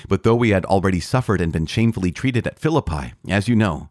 But 0.07 0.23
though 0.23 0.35
we 0.35 0.49
had 0.49 0.65
already 0.65 0.99
suffered 0.99 1.41
and 1.41 1.51
been 1.51 1.65
shamefully 1.65 2.11
treated 2.11 2.45
at 2.45 2.59
Philippi, 2.59 3.13
as 3.27 3.47
you 3.47 3.55
know, 3.55 3.89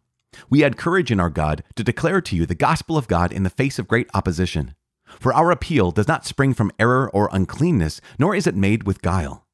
we 0.48 0.60
had 0.60 0.76
courage 0.76 1.10
in 1.10 1.20
our 1.20 1.30
God 1.30 1.62
to 1.74 1.84
declare 1.84 2.20
to 2.20 2.36
you 2.36 2.46
the 2.46 2.54
gospel 2.54 2.96
of 2.96 3.08
God 3.08 3.32
in 3.32 3.42
the 3.42 3.50
face 3.50 3.78
of 3.78 3.88
great 3.88 4.08
opposition. 4.14 4.74
For 5.20 5.32
our 5.32 5.50
appeal 5.50 5.90
does 5.90 6.08
not 6.08 6.26
spring 6.26 6.54
from 6.54 6.72
error 6.78 7.10
or 7.12 7.28
uncleanness, 7.32 8.00
nor 8.18 8.34
is 8.34 8.46
it 8.46 8.56
made 8.56 8.84
with 8.84 9.02
guile. 9.02 9.46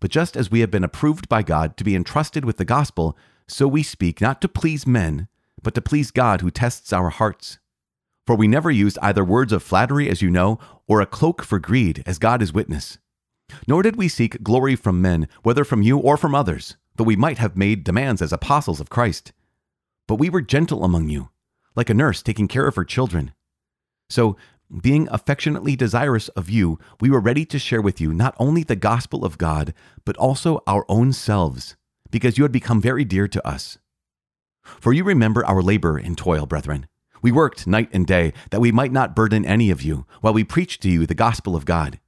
But 0.00 0.10
just 0.10 0.36
as 0.36 0.50
we 0.50 0.60
have 0.60 0.70
been 0.70 0.84
approved 0.84 1.28
by 1.28 1.42
God 1.42 1.76
to 1.76 1.84
be 1.84 1.94
entrusted 1.94 2.44
with 2.44 2.56
the 2.56 2.64
gospel, 2.64 3.16
so 3.46 3.68
we 3.68 3.82
speak 3.82 4.20
not 4.20 4.40
to 4.40 4.48
please 4.48 4.86
men, 4.86 5.28
but 5.62 5.74
to 5.74 5.82
please 5.82 6.10
God 6.10 6.40
who 6.40 6.50
tests 6.50 6.92
our 6.92 7.10
hearts. 7.10 7.58
For 8.26 8.34
we 8.34 8.48
never 8.48 8.70
used 8.70 8.98
either 9.02 9.24
words 9.24 9.52
of 9.52 9.62
flattery, 9.62 10.08
as 10.08 10.22
you 10.22 10.30
know, 10.30 10.58
or 10.86 11.00
a 11.00 11.06
cloak 11.06 11.42
for 11.42 11.58
greed, 11.58 12.02
as 12.06 12.18
God 12.18 12.40
is 12.40 12.54
witness. 12.54 12.98
Nor 13.68 13.82
did 13.82 13.96
we 13.96 14.08
seek 14.08 14.42
glory 14.42 14.76
from 14.76 15.02
men, 15.02 15.28
whether 15.42 15.64
from 15.64 15.82
you 15.82 15.98
or 15.98 16.16
from 16.16 16.34
others, 16.34 16.76
though 16.96 17.04
we 17.04 17.16
might 17.16 17.38
have 17.38 17.56
made 17.56 17.84
demands 17.84 18.22
as 18.22 18.32
apostles 18.32 18.80
of 18.80 18.88
Christ. 18.88 19.32
But 20.06 20.16
we 20.16 20.30
were 20.30 20.42
gentle 20.42 20.84
among 20.84 21.08
you, 21.08 21.30
like 21.74 21.90
a 21.90 21.94
nurse 21.94 22.22
taking 22.22 22.48
care 22.48 22.66
of 22.66 22.76
her 22.76 22.84
children. 22.84 23.32
So, 24.08 24.36
being 24.82 25.08
affectionately 25.10 25.76
desirous 25.76 26.28
of 26.30 26.50
you, 26.50 26.78
we 27.00 27.10
were 27.10 27.20
ready 27.20 27.44
to 27.46 27.58
share 27.58 27.82
with 27.82 28.00
you 28.00 28.12
not 28.12 28.34
only 28.38 28.62
the 28.62 28.76
gospel 28.76 29.24
of 29.24 29.38
God, 29.38 29.74
but 30.04 30.16
also 30.16 30.62
our 30.66 30.84
own 30.88 31.12
selves, 31.12 31.76
because 32.10 32.38
you 32.38 32.44
had 32.44 32.52
become 32.52 32.80
very 32.80 33.04
dear 33.04 33.28
to 33.28 33.46
us. 33.46 33.78
For 34.62 34.92
you 34.92 35.04
remember 35.04 35.44
our 35.44 35.62
labor 35.62 35.98
and 35.98 36.16
toil, 36.16 36.46
brethren. 36.46 36.86
We 37.22 37.32
worked 37.32 37.66
night 37.66 37.88
and 37.92 38.06
day 38.06 38.32
that 38.50 38.60
we 38.60 38.72
might 38.72 38.92
not 38.92 39.16
burden 39.16 39.46
any 39.46 39.70
of 39.70 39.82
you 39.82 40.06
while 40.20 40.34
we 40.34 40.44
preached 40.44 40.82
to 40.82 40.90
you 40.90 41.06
the 41.06 41.14
gospel 41.14 41.56
of 41.56 41.64
God. 41.64 42.00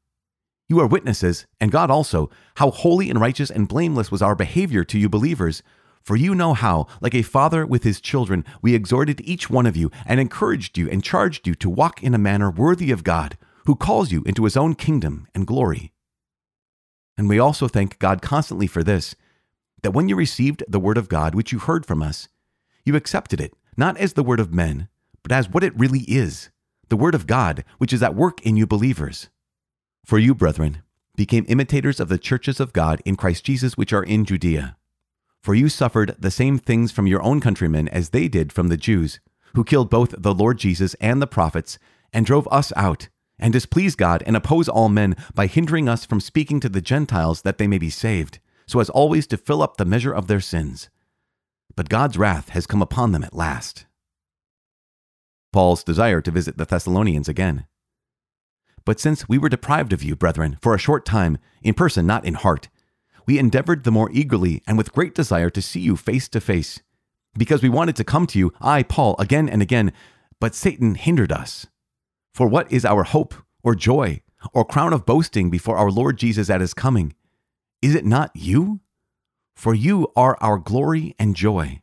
You 0.69 0.81
are 0.81 0.87
witnesses, 0.87 1.47
and 1.61 1.71
God 1.71 1.91
also, 1.91 2.29
how 2.57 2.71
holy 2.71 3.09
and 3.09 3.21
righteous 3.21 3.51
and 3.51 3.69
blameless 3.69 4.11
was 4.11 4.21
our 4.21 4.35
behavior 4.35 4.83
to 4.85 4.99
you 4.99 5.09
believers. 5.09 5.63
For 6.07 6.15
you 6.15 6.37
know 6.37 6.55
how, 6.55 6.87
like 7.01 7.17
a 7.17 7.23
father 7.23 7.67
with 7.67 7.83
his 7.83 8.01
children, 8.01 8.45
we 8.63 8.77
exhorted 8.77 9.21
each 9.23 9.51
one 9.51 9.67
of 9.67 9.77
you 9.77 9.91
and 10.05 10.21
encouraged 10.21 10.79
you 10.79 10.89
and 10.89 11.03
charged 11.03 11.49
you 11.49 11.57
to 11.57 11.69
walk 11.69 12.01
in 12.01 12.15
a 12.15 12.19
manner 12.19 12.49
worthy 12.49 12.93
of 12.93 13.03
God, 13.03 13.37
who 13.65 13.75
calls 13.75 14.13
you 14.13 14.23
into 14.23 14.45
his 14.45 14.57
own 14.57 14.77
kingdom 14.77 15.27
and 15.35 15.49
glory. 15.49 15.93
And 17.19 17.29
we 17.29 17.41
also 17.41 17.67
thank 17.67 17.99
God 17.99 18.23
constantly 18.23 18.69
for 18.69 18.85
this 18.85 19.17
that 19.83 19.91
when 19.91 20.09
you 20.09 20.15
received 20.15 20.63
the 20.69 20.79
word 20.79 20.97
of 20.97 21.09
God, 21.09 21.35
which 21.35 21.51
you 21.51 21.59
heard 21.59 21.85
from 21.85 22.05
us, 22.05 22.29
you 22.85 22.95
accepted 22.95 23.41
it, 23.41 23.55
not 23.77 23.97
as 23.99 24.13
the 24.13 24.23
word 24.23 24.39
of 24.39 24.55
men, 24.55 24.87
but 25.25 25.33
as 25.33 25.49
what 25.49 25.65
it 25.65 25.77
really 25.77 26.03
is 26.03 26.51
the 26.89 26.97
word 26.97 27.17
of 27.17 27.27
God, 27.27 27.65
which 27.79 27.93
is 27.93 28.01
at 28.01 28.15
work 28.15 28.41
in 28.47 28.57
you 28.57 28.65
believers. 28.65 29.29
For 30.05 30.21
you, 30.21 30.37
brethren, 30.37 30.85
became 31.17 31.45
imitators 31.49 31.99
of 31.99 32.09
the 32.09 32.17
churches 32.17 32.61
of 32.61 32.73
God 32.73 33.03
in 33.05 33.17
Christ 33.17 33.45
Jesus 33.45 33.77
which 33.77 33.93
are 33.93 34.05
in 34.05 34.25
Judea. 34.25 34.77
For 35.47 35.55
you 35.55 35.69
suffered 35.69 36.17
the 36.19 36.33
same 36.33 36.59
things 36.59 36.91
from 36.91 37.07
your 37.07 37.23
own 37.23 37.41
countrymen 37.41 37.87
as 37.87 38.09
they 38.09 38.27
did 38.27 38.53
from 38.53 38.67
the 38.67 38.77
Jews, 38.77 39.21
who 39.55 39.63
killed 39.63 39.89
both 39.89 40.13
the 40.19 40.35
Lord 40.35 40.59
Jesus 40.59 40.95
and 40.95 41.23
the 41.23 41.27
prophets, 41.29 41.79
and 42.13 42.27
drove 42.27 42.49
us 42.51 42.73
out, 42.75 43.09
and 43.39 43.53
displease 43.53 43.95
God 43.95 44.25
and 44.27 44.37
oppose 44.37 44.69
all 44.69 44.89
men 44.89 45.15
by 45.37 45.47
hindering 45.47 45.89
us 45.89 46.05
from 46.05 46.19
speaking 46.19 46.59
to 46.59 46.69
the 46.69 46.81
Gentiles 46.81 47.43
that 47.43 47.59
they 47.59 47.69
may 47.69 47.79
be 47.79 47.91
saved, 47.91 48.41
so 48.67 48.81
as 48.81 48.91
always 48.91 49.25
to 49.29 49.37
fill 49.37 49.63
up 49.63 49.77
the 49.77 49.85
measure 49.85 50.13
of 50.13 50.27
their 50.27 50.41
sins. 50.41 50.89
But 51.77 51.89
God's 51.89 52.19
wrath 52.19 52.49
has 52.49 52.67
come 52.67 52.83
upon 52.83 53.13
them 53.13 53.23
at 53.23 53.33
last. 53.33 53.87
Paul's 55.53 55.85
desire 55.85 56.21
to 56.23 56.33
visit 56.33 56.59
the 56.59 56.65
Thessalonians 56.65 57.29
again. 57.29 57.67
But 58.85 58.99
since 58.99 59.29
we 59.29 59.39
were 59.39 59.49
deprived 59.49 59.93
of 59.93 60.03
you, 60.03 60.17
brethren, 60.17 60.59
for 60.61 60.75
a 60.75 60.79
short 60.79 61.07
time, 61.07 61.39
in 61.63 61.75
person, 61.75 62.05
not 62.05 62.25
in 62.25 62.35
heart, 62.35 62.69
we 63.27 63.39
endeavored 63.39 63.85
the 63.85 63.91
more 63.91 64.11
eagerly 64.13 64.63
and 64.67 64.79
with 64.79 64.93
great 64.93 65.15
desire 65.15 65.51
to 65.51 65.63
see 65.63 65.81
you 65.81 65.97
face 65.97 66.29
to 66.29 66.41
face, 66.41 66.81
because 67.37 67.63
we 67.63 67.69
wanted 67.69 67.97
to 67.97 68.05
come 68.05 68.27
to 68.29 68.39
you, 68.39 68.53
I, 68.61 68.83
Paul, 68.83 69.17
again 69.19 69.49
and 69.49 69.61
again, 69.61 69.93
but 70.41 70.55
Satan 70.55 70.95
hindered 70.95 71.33
us. 71.33 71.67
For 72.35 72.47
what 72.47 72.71
is 72.71 72.85
our 72.85 73.03
hope, 73.03 73.35
or 73.63 73.75
joy, 73.75 74.23
or 74.53 74.65
crown 74.65 74.93
of 74.93 75.07
boasting 75.07 75.51
before 75.51 75.77
our 75.77 75.91
Lord 75.91 76.19
Jesus 76.19 76.49
at 76.51 76.61
his 76.61 76.75
coming? 76.75 77.15
Is 77.83 77.95
it 77.95 78.05
not 78.05 78.31
you? 78.35 78.81
For 79.55 79.75
you 79.75 80.13
are 80.15 80.37
our 80.41 80.59
glory 80.59 81.15
and 81.19 81.35
joy. 81.35 81.81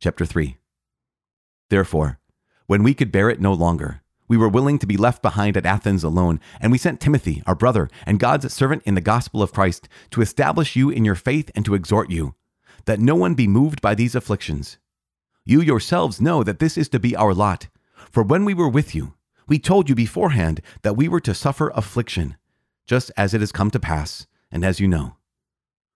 Chapter 0.00 0.24
3 0.26 0.56
Therefore, 1.70 2.18
when 2.66 2.82
we 2.82 2.94
could 2.94 3.12
bear 3.12 3.30
it 3.30 3.40
no 3.40 3.52
longer, 3.52 4.02
we 4.30 4.36
were 4.36 4.48
willing 4.48 4.78
to 4.78 4.86
be 4.86 4.96
left 4.96 5.22
behind 5.22 5.56
at 5.56 5.66
Athens 5.66 6.04
alone, 6.04 6.38
and 6.60 6.70
we 6.70 6.78
sent 6.78 7.00
Timothy, 7.00 7.42
our 7.48 7.54
brother, 7.56 7.90
and 8.06 8.20
God's 8.20 8.54
servant 8.54 8.84
in 8.86 8.94
the 8.94 9.00
gospel 9.00 9.42
of 9.42 9.52
Christ, 9.52 9.88
to 10.12 10.22
establish 10.22 10.76
you 10.76 10.88
in 10.88 11.04
your 11.04 11.16
faith 11.16 11.50
and 11.56 11.64
to 11.64 11.74
exhort 11.74 12.10
you, 12.10 12.36
that 12.84 13.00
no 13.00 13.16
one 13.16 13.34
be 13.34 13.48
moved 13.48 13.82
by 13.82 13.96
these 13.96 14.14
afflictions. 14.14 14.78
You 15.44 15.60
yourselves 15.60 16.20
know 16.20 16.44
that 16.44 16.60
this 16.60 16.78
is 16.78 16.88
to 16.90 17.00
be 17.00 17.16
our 17.16 17.34
lot. 17.34 17.66
For 18.08 18.22
when 18.22 18.44
we 18.44 18.54
were 18.54 18.68
with 18.68 18.94
you, 18.94 19.14
we 19.48 19.58
told 19.58 19.88
you 19.88 19.96
beforehand 19.96 20.60
that 20.82 20.96
we 20.96 21.08
were 21.08 21.20
to 21.22 21.34
suffer 21.34 21.72
affliction, 21.74 22.36
just 22.86 23.10
as 23.16 23.34
it 23.34 23.40
has 23.40 23.50
come 23.50 23.72
to 23.72 23.80
pass, 23.80 24.28
and 24.52 24.64
as 24.64 24.78
you 24.78 24.86
know. 24.86 25.16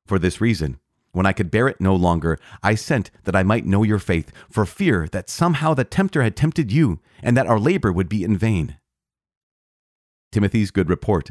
For 0.06 0.18
this 0.18 0.40
reason, 0.40 0.80
when 1.14 1.26
I 1.26 1.32
could 1.32 1.50
bear 1.50 1.68
it 1.68 1.80
no 1.80 1.94
longer, 1.94 2.38
I 2.62 2.74
sent 2.74 3.10
that 3.22 3.36
I 3.36 3.42
might 3.42 3.64
know 3.64 3.82
your 3.82 3.98
faith, 3.98 4.30
for 4.50 4.66
fear 4.66 5.08
that 5.12 5.30
somehow 5.30 5.72
the 5.72 5.84
tempter 5.84 6.22
had 6.22 6.36
tempted 6.36 6.70
you, 6.70 7.00
and 7.22 7.36
that 7.36 7.46
our 7.46 7.58
labor 7.58 7.92
would 7.92 8.08
be 8.08 8.24
in 8.24 8.36
vain. 8.36 8.76
Timothy's 10.32 10.70
good 10.72 10.90
report. 10.90 11.30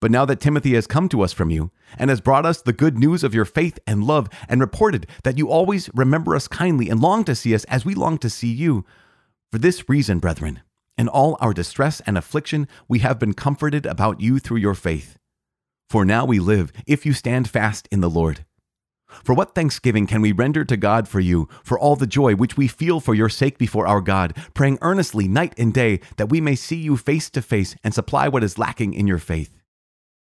But 0.00 0.10
now 0.10 0.24
that 0.24 0.40
Timothy 0.40 0.74
has 0.74 0.86
come 0.86 1.08
to 1.10 1.22
us 1.22 1.32
from 1.32 1.50
you, 1.50 1.70
and 1.96 2.10
has 2.10 2.20
brought 2.20 2.44
us 2.44 2.60
the 2.60 2.72
good 2.72 2.98
news 2.98 3.22
of 3.22 3.34
your 3.34 3.44
faith 3.44 3.78
and 3.86 4.02
love, 4.02 4.28
and 4.48 4.60
reported 4.60 5.06
that 5.22 5.38
you 5.38 5.48
always 5.48 5.88
remember 5.94 6.34
us 6.34 6.48
kindly 6.48 6.90
and 6.90 7.00
long 7.00 7.22
to 7.24 7.34
see 7.34 7.54
us 7.54 7.64
as 7.64 7.84
we 7.84 7.94
long 7.94 8.18
to 8.18 8.28
see 8.30 8.50
you, 8.50 8.84
for 9.52 9.58
this 9.58 9.88
reason, 9.88 10.18
brethren, 10.18 10.62
in 10.96 11.08
all 11.08 11.36
our 11.40 11.52
distress 11.52 12.00
and 12.06 12.18
affliction, 12.18 12.68
we 12.88 13.00
have 13.00 13.18
been 13.18 13.34
comforted 13.34 13.86
about 13.86 14.20
you 14.20 14.38
through 14.38 14.58
your 14.58 14.74
faith. 14.74 15.16
For 15.88 16.04
now 16.04 16.24
we 16.24 16.38
live, 16.38 16.72
if 16.86 17.04
you 17.04 17.12
stand 17.12 17.50
fast 17.50 17.88
in 17.90 18.00
the 18.00 18.10
Lord. 18.10 18.44
For 19.24 19.34
what 19.34 19.54
thanksgiving 19.54 20.06
can 20.06 20.22
we 20.22 20.32
render 20.32 20.64
to 20.64 20.76
God 20.76 21.08
for 21.08 21.20
you, 21.20 21.48
for 21.64 21.78
all 21.78 21.96
the 21.96 22.06
joy 22.06 22.34
which 22.34 22.56
we 22.56 22.68
feel 22.68 23.00
for 23.00 23.14
your 23.14 23.28
sake 23.28 23.58
before 23.58 23.86
our 23.86 24.00
God, 24.00 24.36
praying 24.54 24.78
earnestly 24.82 25.28
night 25.28 25.54
and 25.58 25.74
day 25.74 26.00
that 26.16 26.28
we 26.28 26.40
may 26.40 26.54
see 26.54 26.76
you 26.76 26.96
face 26.96 27.30
to 27.30 27.42
face 27.42 27.76
and 27.84 27.94
supply 27.94 28.28
what 28.28 28.44
is 28.44 28.58
lacking 28.58 28.94
in 28.94 29.06
your 29.06 29.18
faith? 29.18 29.56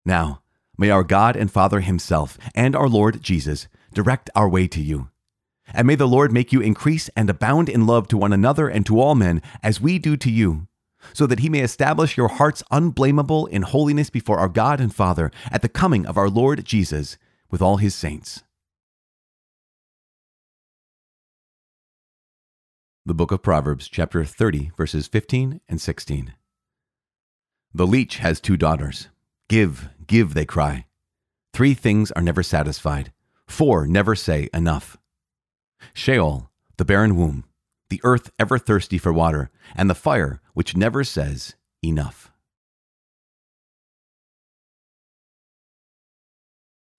Now, 0.05 0.41
may 0.77 0.89
our 0.89 1.03
God 1.03 1.35
and 1.35 1.51
Father 1.51 1.81
Himself 1.81 2.37
and 2.55 2.75
our 2.75 2.89
Lord 2.89 3.21
Jesus 3.21 3.67
direct 3.93 4.29
our 4.35 4.49
way 4.49 4.67
to 4.67 4.81
you. 4.81 5.09
And 5.73 5.85
may 5.85 5.95
the 5.95 6.07
Lord 6.07 6.31
make 6.31 6.51
you 6.51 6.61
increase 6.61 7.09
and 7.15 7.29
abound 7.29 7.69
in 7.69 7.85
love 7.85 8.07
to 8.07 8.17
one 8.17 8.33
another 8.33 8.67
and 8.67 8.85
to 8.87 8.99
all 8.99 9.15
men, 9.15 9.41
as 9.61 9.79
we 9.79 9.99
do 9.99 10.17
to 10.17 10.31
you, 10.31 10.67
so 11.13 11.27
that 11.27 11.39
He 11.39 11.49
may 11.49 11.59
establish 11.59 12.17
your 12.17 12.27
hearts 12.27 12.63
unblameable 12.71 13.45
in 13.47 13.61
holiness 13.61 14.09
before 14.09 14.39
our 14.39 14.49
God 14.49 14.79
and 14.79 14.93
Father 14.93 15.31
at 15.51 15.61
the 15.61 15.69
coming 15.69 16.05
of 16.05 16.17
our 16.17 16.29
Lord 16.29 16.65
Jesus 16.65 17.17
with 17.51 17.61
all 17.61 17.77
His 17.77 17.93
saints. 17.93 18.43
The 23.05 23.13
book 23.13 23.31
of 23.31 23.41
Proverbs, 23.41 23.87
chapter 23.87 24.25
30, 24.25 24.71
verses 24.75 25.07
15 25.07 25.61
and 25.69 25.79
16. 25.79 26.33
The 27.73 27.87
leech 27.87 28.17
has 28.17 28.41
two 28.41 28.57
daughters. 28.57 29.07
Give, 29.47 29.89
give, 30.05 30.33
they 30.33 30.45
cry. 30.45 30.85
Three 31.53 31.73
things 31.73 32.11
are 32.11 32.21
never 32.21 32.43
satisfied. 32.43 33.13
Four 33.47 33.87
never 33.87 34.15
say 34.15 34.49
enough. 34.53 34.97
Sheol, 35.93 36.51
the 36.75 36.85
barren 36.85 37.15
womb, 37.15 37.45
the 37.89 38.01
earth 38.03 38.31
ever 38.37 38.59
thirsty 38.59 38.97
for 38.97 39.13
water, 39.13 39.49
and 39.75 39.89
the 39.89 39.95
fire 39.95 40.41
which 40.53 40.75
never 40.75 41.05
says 41.05 41.55
enough. 41.81 42.31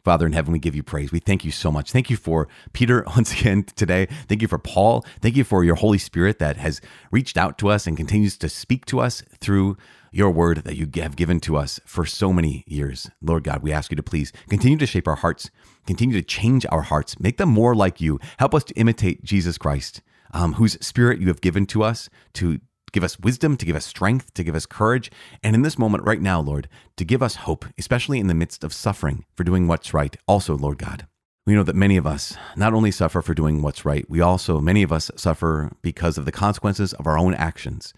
Father 0.04 0.26
in 0.26 0.32
heaven, 0.32 0.52
we 0.52 0.58
give 0.58 0.74
you 0.74 0.82
praise. 0.82 1.12
We 1.12 1.20
thank 1.20 1.44
you 1.44 1.50
so 1.50 1.70
much. 1.70 1.92
Thank 1.92 2.10
you 2.10 2.16
for 2.16 2.48
Peter 2.72 3.04
once 3.16 3.32
again 3.32 3.64
today. 3.76 4.06
Thank 4.28 4.42
you 4.42 4.48
for 4.48 4.58
Paul. 4.58 5.04
Thank 5.20 5.36
you 5.36 5.44
for 5.44 5.64
your 5.64 5.76
Holy 5.76 5.98
Spirit 5.98 6.38
that 6.38 6.56
has 6.56 6.80
reached 7.10 7.36
out 7.36 7.58
to 7.58 7.68
us 7.68 7.86
and 7.86 7.96
continues 7.96 8.36
to 8.38 8.48
speak 8.48 8.86
to 8.86 9.00
us 9.00 9.22
through 9.40 9.76
your 10.12 10.30
word 10.30 10.58
that 10.64 10.76
you 10.76 10.88
have 10.96 11.16
given 11.16 11.40
to 11.40 11.56
us 11.56 11.78
for 11.84 12.04
so 12.04 12.32
many 12.32 12.64
years. 12.66 13.10
Lord 13.22 13.44
God, 13.44 13.62
we 13.62 13.72
ask 13.72 13.90
you 13.90 13.96
to 13.96 14.02
please 14.02 14.32
continue 14.48 14.78
to 14.78 14.86
shape 14.86 15.06
our 15.06 15.16
hearts, 15.16 15.50
continue 15.86 16.16
to 16.20 16.26
change 16.26 16.66
our 16.70 16.82
hearts, 16.82 17.20
make 17.20 17.36
them 17.36 17.48
more 17.48 17.74
like 17.74 18.00
you. 18.00 18.18
Help 18.38 18.54
us 18.54 18.64
to 18.64 18.74
imitate 18.74 19.22
Jesus 19.22 19.56
Christ, 19.56 20.02
um, 20.32 20.54
whose 20.54 20.84
spirit 20.84 21.20
you 21.20 21.28
have 21.28 21.40
given 21.40 21.66
to 21.66 21.82
us 21.82 22.10
to 22.34 22.60
give 22.92 23.04
us 23.04 23.18
wisdom, 23.18 23.56
to 23.56 23.66
give 23.66 23.76
us 23.76 23.86
strength, 23.86 24.32
to 24.34 24.44
give 24.44 24.54
us 24.54 24.66
courage, 24.66 25.10
and 25.42 25.54
in 25.54 25.62
this 25.62 25.78
moment 25.78 26.04
right 26.04 26.20
now, 26.20 26.40
Lord, 26.40 26.68
to 26.96 27.04
give 27.04 27.22
us 27.22 27.36
hope, 27.36 27.64
especially 27.78 28.18
in 28.18 28.26
the 28.26 28.34
midst 28.34 28.64
of 28.64 28.72
suffering 28.72 29.24
for 29.34 29.44
doing 29.44 29.66
what's 29.66 29.94
right. 29.94 30.16
Also, 30.26 30.56
Lord 30.56 30.78
God, 30.78 31.06
we 31.46 31.54
know 31.54 31.62
that 31.62 31.76
many 31.76 31.96
of 31.96 32.06
us 32.06 32.36
not 32.56 32.74
only 32.74 32.90
suffer 32.90 33.22
for 33.22 33.34
doing 33.34 33.62
what's 33.62 33.84
right, 33.84 34.08
we 34.08 34.20
also, 34.20 34.60
many 34.60 34.82
of 34.82 34.92
us, 34.92 35.10
suffer 35.16 35.70
because 35.82 36.18
of 36.18 36.24
the 36.24 36.32
consequences 36.32 36.92
of 36.94 37.06
our 37.06 37.18
own 37.18 37.34
actions, 37.34 37.94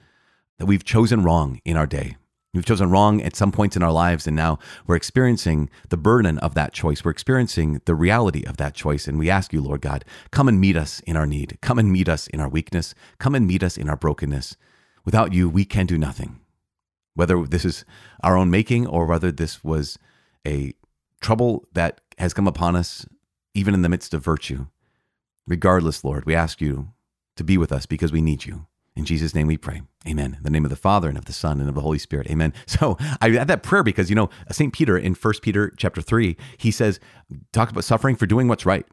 that 0.59 0.67
we've 0.67 0.85
chosen 0.85 1.23
wrong 1.23 1.61
in 1.65 1.77
our 1.77 1.87
day. 1.87 2.17
We've 2.55 2.67
chosen 2.67 2.91
wrong 2.91 3.23
at 3.23 3.35
some 3.35 3.51
points 3.51 3.77
in 3.77 3.83
our 3.83 3.91
lives, 3.91 4.27
and 4.27 4.37
now 4.37 4.59
we're 4.87 4.97
experiencing 4.97 5.71
the 5.89 5.97
burden 5.97 6.39
of 6.41 6.53
that 6.53 6.75
choice. 6.75 7.03
We're 7.03 7.11
experiencing 7.11 7.81
the 7.87 7.95
reality 7.95 8.45
of 8.45 8.59
that 8.59 8.75
choice. 8.75 9.09
And 9.09 9.19
we 9.19 9.31
ask 9.31 9.55
you, 9.55 9.63
Lord 9.63 9.81
God, 9.81 10.05
come 10.33 10.49
and 10.49 10.61
meet 10.61 10.77
us 10.77 11.01
in 11.01 11.17
our 11.17 11.27
need. 11.27 11.57
Come 11.63 11.79
and 11.79 11.91
meet 11.91 12.11
us 12.11 12.27
in 12.27 12.41
our 12.41 12.51
weakness. 12.51 12.95
Come 13.19 13.35
and 13.35 13.47
meet 13.47 13.63
us 13.63 13.79
in 13.79 13.89
our 13.89 13.97
brokenness. 13.97 14.59
Without 15.05 15.33
you, 15.33 15.49
we 15.49 15.65
can 15.65 15.87
do 15.87 15.99
nothing. 15.99 16.41
Whether 17.15 17.45
this 17.45 17.65
is 17.65 17.85
our 18.23 18.37
own 18.37 18.51
making 18.51 18.87
or 18.87 19.07
whether 19.07 19.31
this 19.31 19.63
was 19.63 19.99
a 20.47 20.75
trouble 21.21 21.67
that 21.73 22.01
has 22.19 22.35
come 22.35 22.49
upon 22.49 22.77
us, 22.77 23.07
even 23.55 23.75
in 23.75 23.83
the 23.83 23.89
midst 23.89 24.15
of 24.15 24.25
virtue. 24.25 24.67
Regardless, 25.47 26.05
Lord, 26.05 26.25
we 26.25 26.35
ask 26.35 26.61
you 26.61 26.93
to 27.37 27.45
be 27.45 27.59
with 27.59 27.73
us 27.73 27.87
because 27.87 28.13
we 28.13 28.21
need 28.21 28.45
you. 28.45 28.67
In 28.95 29.05
Jesus' 29.05 29.35
name 29.35 29.47
we 29.47 29.57
pray. 29.57 29.83
Amen. 30.07 30.35
In 30.37 30.43
the 30.43 30.51
name 30.51 30.65
of 30.65 30.71
the 30.71 30.77
Father 30.77 31.09
and 31.09 31.17
of 31.17 31.25
the 31.25 31.33
Son 31.33 31.61
and 31.61 31.69
of 31.69 31.75
the 31.75 31.81
Holy 31.81 31.99
Spirit. 31.99 32.31
Amen. 32.31 32.53
So 32.67 32.97
I 33.21 33.31
had 33.31 33.49
that 33.49 33.63
prayer 33.63 33.83
because, 33.83 34.11
you 34.11 34.17
know, 34.17 34.29
St. 34.51 34.73
Peter 34.73 34.99
in 34.99 35.15
First 35.15 35.43
Peter 35.43 35.73
chapter 35.77 36.03
3, 36.03 36.37
he 36.59 36.71
says, 36.71 37.01
talk 37.53 37.71
about 37.71 37.85
suffering 37.85 38.17
for 38.17 38.27
doing 38.27 38.49
what's 38.49 38.67
right. 38.67 38.87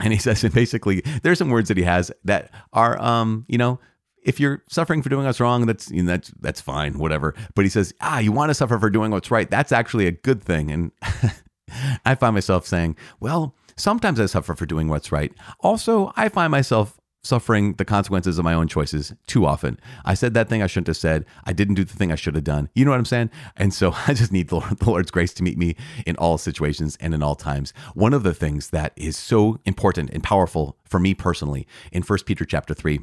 And 0.00 0.12
he 0.12 0.18
says, 0.18 0.44
and 0.44 0.54
basically, 0.54 1.02
there's 1.22 1.38
some 1.38 1.50
words 1.50 1.68
that 1.68 1.76
he 1.76 1.84
has 1.84 2.12
that 2.24 2.50
are, 2.72 3.00
um, 3.00 3.44
you 3.48 3.58
know, 3.58 3.80
if 4.22 4.40
you're 4.40 4.62
suffering 4.68 5.02
for 5.02 5.08
doing 5.08 5.26
what's 5.26 5.40
wrong, 5.40 5.66
that's 5.66 5.90
you 5.90 6.02
know, 6.02 6.12
that's 6.12 6.32
that's 6.40 6.60
fine, 6.60 6.98
whatever. 6.98 7.34
But 7.54 7.64
he 7.64 7.68
says, 7.68 7.94
ah, 8.00 8.18
you 8.18 8.32
want 8.32 8.50
to 8.50 8.54
suffer 8.54 8.78
for 8.78 8.90
doing 8.90 9.10
what's 9.10 9.30
right. 9.30 9.50
That's 9.50 9.72
actually 9.72 10.06
a 10.06 10.12
good 10.12 10.42
thing. 10.42 10.70
And 10.70 10.92
I 12.04 12.14
find 12.14 12.34
myself 12.34 12.66
saying, 12.66 12.96
well, 13.20 13.54
sometimes 13.76 14.20
I 14.20 14.26
suffer 14.26 14.54
for 14.54 14.66
doing 14.66 14.88
what's 14.88 15.12
right. 15.12 15.32
Also, 15.60 16.12
I 16.16 16.28
find 16.28 16.50
myself 16.50 16.98
suffering 17.24 17.74
the 17.74 17.84
consequences 17.84 18.38
of 18.38 18.44
my 18.44 18.52
own 18.52 18.66
choices 18.66 19.14
too 19.26 19.46
often. 19.46 19.78
I 20.04 20.14
said 20.14 20.34
that 20.34 20.48
thing 20.48 20.62
I 20.62 20.66
shouldn't 20.66 20.88
have 20.88 20.96
said. 20.96 21.24
I 21.44 21.52
didn't 21.52 21.74
do 21.74 21.84
the 21.84 21.96
thing 21.96 22.10
I 22.10 22.16
should 22.16 22.34
have 22.34 22.44
done. 22.44 22.68
You 22.74 22.84
know 22.84 22.90
what 22.90 22.98
I'm 22.98 23.04
saying? 23.04 23.30
And 23.56 23.72
so 23.72 23.94
I 24.06 24.14
just 24.14 24.32
need 24.32 24.48
the, 24.48 24.60
Lord's 24.84 25.10
grace 25.10 25.32
to 25.34 25.42
meet 25.42 25.56
me 25.56 25.76
in 26.04 26.16
all 26.16 26.38
situations 26.38 26.96
and 27.00 27.14
in 27.14 27.22
all 27.22 27.36
times. 27.36 27.72
One 27.94 28.12
of 28.12 28.24
the 28.24 28.34
things 28.34 28.70
that 28.70 28.92
is 28.96 29.16
so 29.16 29.60
important 29.64 30.10
and 30.10 30.22
powerful 30.22 30.76
for 30.84 30.98
me 30.98 31.14
personally 31.14 31.66
in 31.92 32.02
1 32.02 32.18
Peter 32.26 32.44
chapter 32.44 32.74
3, 32.74 33.00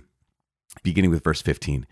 beginning 0.83 1.11
with 1.11 1.23
verse 1.23 1.41
15. 1.41 1.85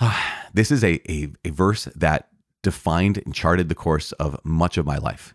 This 0.52 0.70
is 0.70 0.84
a, 0.84 1.00
a, 1.10 1.32
a 1.44 1.50
verse 1.50 1.86
that 1.96 2.28
defined 2.62 3.20
and 3.24 3.34
charted 3.34 3.68
the 3.68 3.74
course 3.74 4.12
of 4.12 4.38
much 4.44 4.78
of 4.78 4.86
my 4.86 4.98
life. 4.98 5.34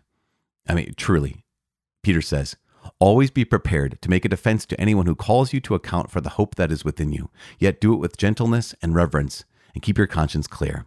I 0.66 0.74
mean, 0.74 0.94
truly, 0.96 1.44
Peter 2.02 2.22
says, 2.22 2.56
Always 2.98 3.30
be 3.30 3.44
prepared 3.44 4.00
to 4.00 4.10
make 4.10 4.24
a 4.24 4.28
defense 4.30 4.64
to 4.66 4.80
anyone 4.80 5.06
who 5.06 5.14
calls 5.14 5.52
you 5.52 5.60
to 5.60 5.74
account 5.74 6.10
for 6.10 6.20
the 6.20 6.30
hope 6.30 6.54
that 6.54 6.72
is 6.72 6.84
within 6.84 7.12
you, 7.12 7.30
yet 7.58 7.80
do 7.80 7.92
it 7.92 7.98
with 7.98 8.16
gentleness 8.16 8.74
and 8.82 8.94
reverence, 8.94 9.44
and 9.74 9.82
keep 9.82 9.98
your 9.98 10.06
conscience 10.06 10.46
clear. 10.46 10.86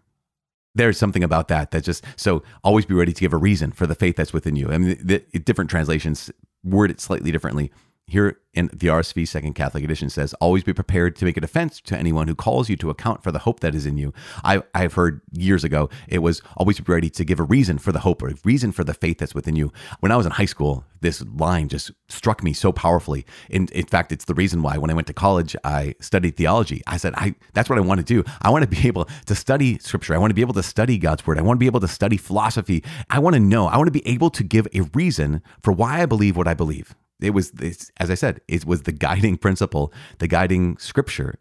There's 0.76 0.98
something 0.98 1.24
about 1.24 1.48
that 1.50 1.72
that 1.72 1.84
just 1.84 2.04
so 2.16 2.42
always 2.64 2.86
be 2.86 2.96
ready 2.96 3.14
to 3.14 3.22
give 3.22 3.34
a 3.34 3.38
reason 3.38 3.72
for 3.72 3.86
the 3.86 3.96
faith 3.96 4.16
that's 4.16 4.34
within 4.34 4.56
you. 4.56 4.72
I 4.72 4.78
mean, 4.80 4.98
the, 5.00 5.24
the 5.32 5.40
different 5.40 5.70
translations 5.70 6.32
word 6.64 6.90
it 6.90 7.00
slightly 7.00 7.32
differently. 7.32 7.72
Here 8.06 8.40
in 8.54 8.68
the 8.68 8.88
RSV 8.88 9.28
Second 9.28 9.54
Catholic 9.54 9.84
Edition 9.84 10.10
says, 10.10 10.34
always 10.36 10.64
be 10.64 10.74
prepared 10.74 11.16
to 11.16 11.26
make 11.26 11.38
a 11.38 11.42
defense 11.42 11.80
to 11.82 11.98
anyone 11.98 12.28
who 12.28 12.36
calls 12.36 12.70
you 12.70 12.76
to 12.78 12.90
account 12.90 13.24
for 13.24 13.32
the 13.32 13.40
hope 13.40 13.62
that 13.62 13.74
is 13.74 13.86
in 13.86 13.98
you. 13.98 14.14
I, 14.44 14.62
I've 14.76 14.94
heard 14.94 15.22
years 15.32 15.64
ago, 15.64 15.90
it 16.08 16.20
was 16.20 16.42
always 16.58 16.80
be 16.80 16.92
ready 16.92 17.10
to 17.10 17.24
give 17.24 17.40
a 17.40 17.44
reason 17.44 17.78
for 17.78 17.92
the 17.92 18.02
hope 18.02 18.22
or 18.22 18.28
a 18.28 18.36
reason 18.44 18.72
for 18.74 18.84
the 18.84 18.94
faith 18.94 19.20
that's 19.20 19.34
within 19.34 19.56
you. 19.56 19.72
When 20.02 20.12
I 20.12 20.18
was 20.18 20.26
in 20.26 20.34
high 20.34 20.46
school, 20.46 20.84
this 21.00 21.24
line 21.24 21.70
just 21.70 21.92
struck 22.10 22.44
me 22.44 22.52
so 22.54 22.72
powerfully. 22.72 23.26
In, 23.50 23.68
in 23.72 23.86
fact, 23.86 24.12
it's 24.12 24.26
the 24.26 24.34
reason 24.34 24.62
why 24.62 24.78
when 24.78 24.92
I 24.92 24.94
went 24.94 25.08
to 25.08 25.14
college, 25.14 25.56
I 25.64 25.96
studied 26.00 26.36
theology. 26.36 26.82
I 26.86 26.98
said, 26.98 27.14
I, 27.16 27.36
that's 27.54 27.70
what 27.70 27.80
I 27.80 27.82
want 27.82 28.00
to 28.00 28.06
do. 28.06 28.24
I 28.42 28.50
want 28.50 28.64
to 28.64 28.70
be 28.70 28.86
able 28.88 29.06
to 29.06 29.34
study 29.34 29.80
scripture. 29.80 30.14
I 30.14 30.18
want 30.18 30.32
to 30.32 30.36
be 30.36 30.42
able 30.42 30.54
to 30.56 30.64
study 30.64 30.98
God's 30.98 31.26
word. 31.26 31.40
I 31.40 31.42
want 31.42 31.58
to 31.58 31.60
be 31.60 31.68
able 31.68 31.80
to 31.80 31.88
study 31.88 32.18
philosophy. 32.18 32.84
I 33.10 33.20
want 33.20 33.36
to 33.36 33.40
know, 33.40 33.68
I 33.68 33.78
want 33.78 33.88
to 33.88 33.92
be 33.92 34.06
able 34.08 34.30
to 34.32 34.44
give 34.44 34.68
a 34.74 34.82
reason 34.94 35.42
for 35.62 35.72
why 35.72 36.02
I 36.02 36.06
believe 36.06 36.36
what 36.36 36.48
I 36.50 36.54
believe. 36.54 36.96
It 37.24 37.32
was, 37.32 37.52
this, 37.52 37.92
as 37.98 38.10
I 38.10 38.16
said, 38.16 38.42
it 38.48 38.66
was 38.66 38.84
the 38.84 38.92
guiding 38.92 39.38
principle, 39.38 39.94
the 40.20 40.28
guiding 40.28 40.78
scripture 40.78 41.40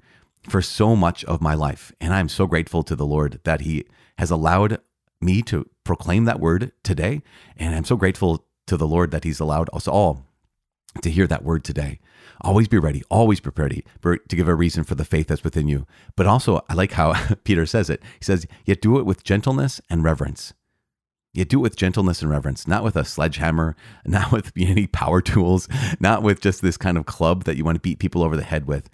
for 0.49 0.63
so 0.63 0.97
much 0.97 1.25
of 1.25 1.41
my 1.41 1.55
life. 1.55 1.93
And 2.01 2.13
I'm 2.13 2.29
so 2.29 2.47
grateful 2.47 2.83
to 2.85 2.97
the 2.97 3.07
Lord 3.07 3.41
that 3.45 3.63
He 3.63 3.85
has 4.19 4.31
allowed 4.31 4.81
me 5.21 5.43
to 5.43 5.69
proclaim 5.85 6.25
that 6.25 6.41
word 6.41 6.73
today. 6.83 7.23
And 7.57 7.75
I'm 7.75 7.85
so 7.85 7.97
grateful 7.97 8.47
to 8.67 8.77
the 8.77 8.89
Lord 8.89 9.11
that 9.13 9.25
He's 9.25 9.41
allowed 9.41 9.71
us 9.73 9.87
all 9.89 10.25
to 11.01 11.11
hear 11.11 11.27
that 11.27 11.45
word 11.45 11.65
today. 11.65 12.01
Always 12.43 12.69
be 12.69 12.79
ready, 12.79 13.03
always 13.11 13.41
ready 13.57 13.85
to 14.03 14.19
give 14.37 14.49
a 14.49 14.55
reason 14.55 14.85
for 14.85 14.95
the 14.95 15.05
faith 15.05 15.29
that's 15.29 15.45
within 15.45 15.69
you. 15.69 15.87
But 16.17 16.27
also, 16.27 16.65
I 16.69 16.75
like 16.75 16.93
how 16.93 17.15
Peter 17.45 17.67
says 17.67 17.89
it. 17.89 18.03
He 18.19 18.25
says, 18.25 18.47
Yet 18.65 18.83
do 18.83 18.99
it 18.99 19.07
with 19.07 19.25
gentleness 19.25 19.81
and 19.89 20.05
reverence. 20.05 20.53
Yet 21.35 21.49
do 21.49 21.61
it 21.61 21.63
with 21.63 21.77
gentleness 21.77 22.21
and 22.21 22.31
reverence, 22.31 22.69
not 22.69 22.85
with 22.85 22.95
a 22.95 23.05
sledgehammer, 23.05 23.75
not 24.05 24.33
with 24.33 24.53
any 24.57 24.87
power 24.87 25.23
tools, 25.23 25.67
not 25.99 26.23
with 26.23 26.41
just 26.41 26.61
this 26.61 26.77
kind 26.77 26.99
of 26.99 27.07
club 27.07 27.45
that 27.45 27.57
you 27.57 27.65
want 27.65 27.77
to 27.77 27.81
beat 27.81 27.99
people 27.99 28.23
over 28.23 28.37
the 28.37 28.43
head 28.43 28.67
with, 28.67 28.91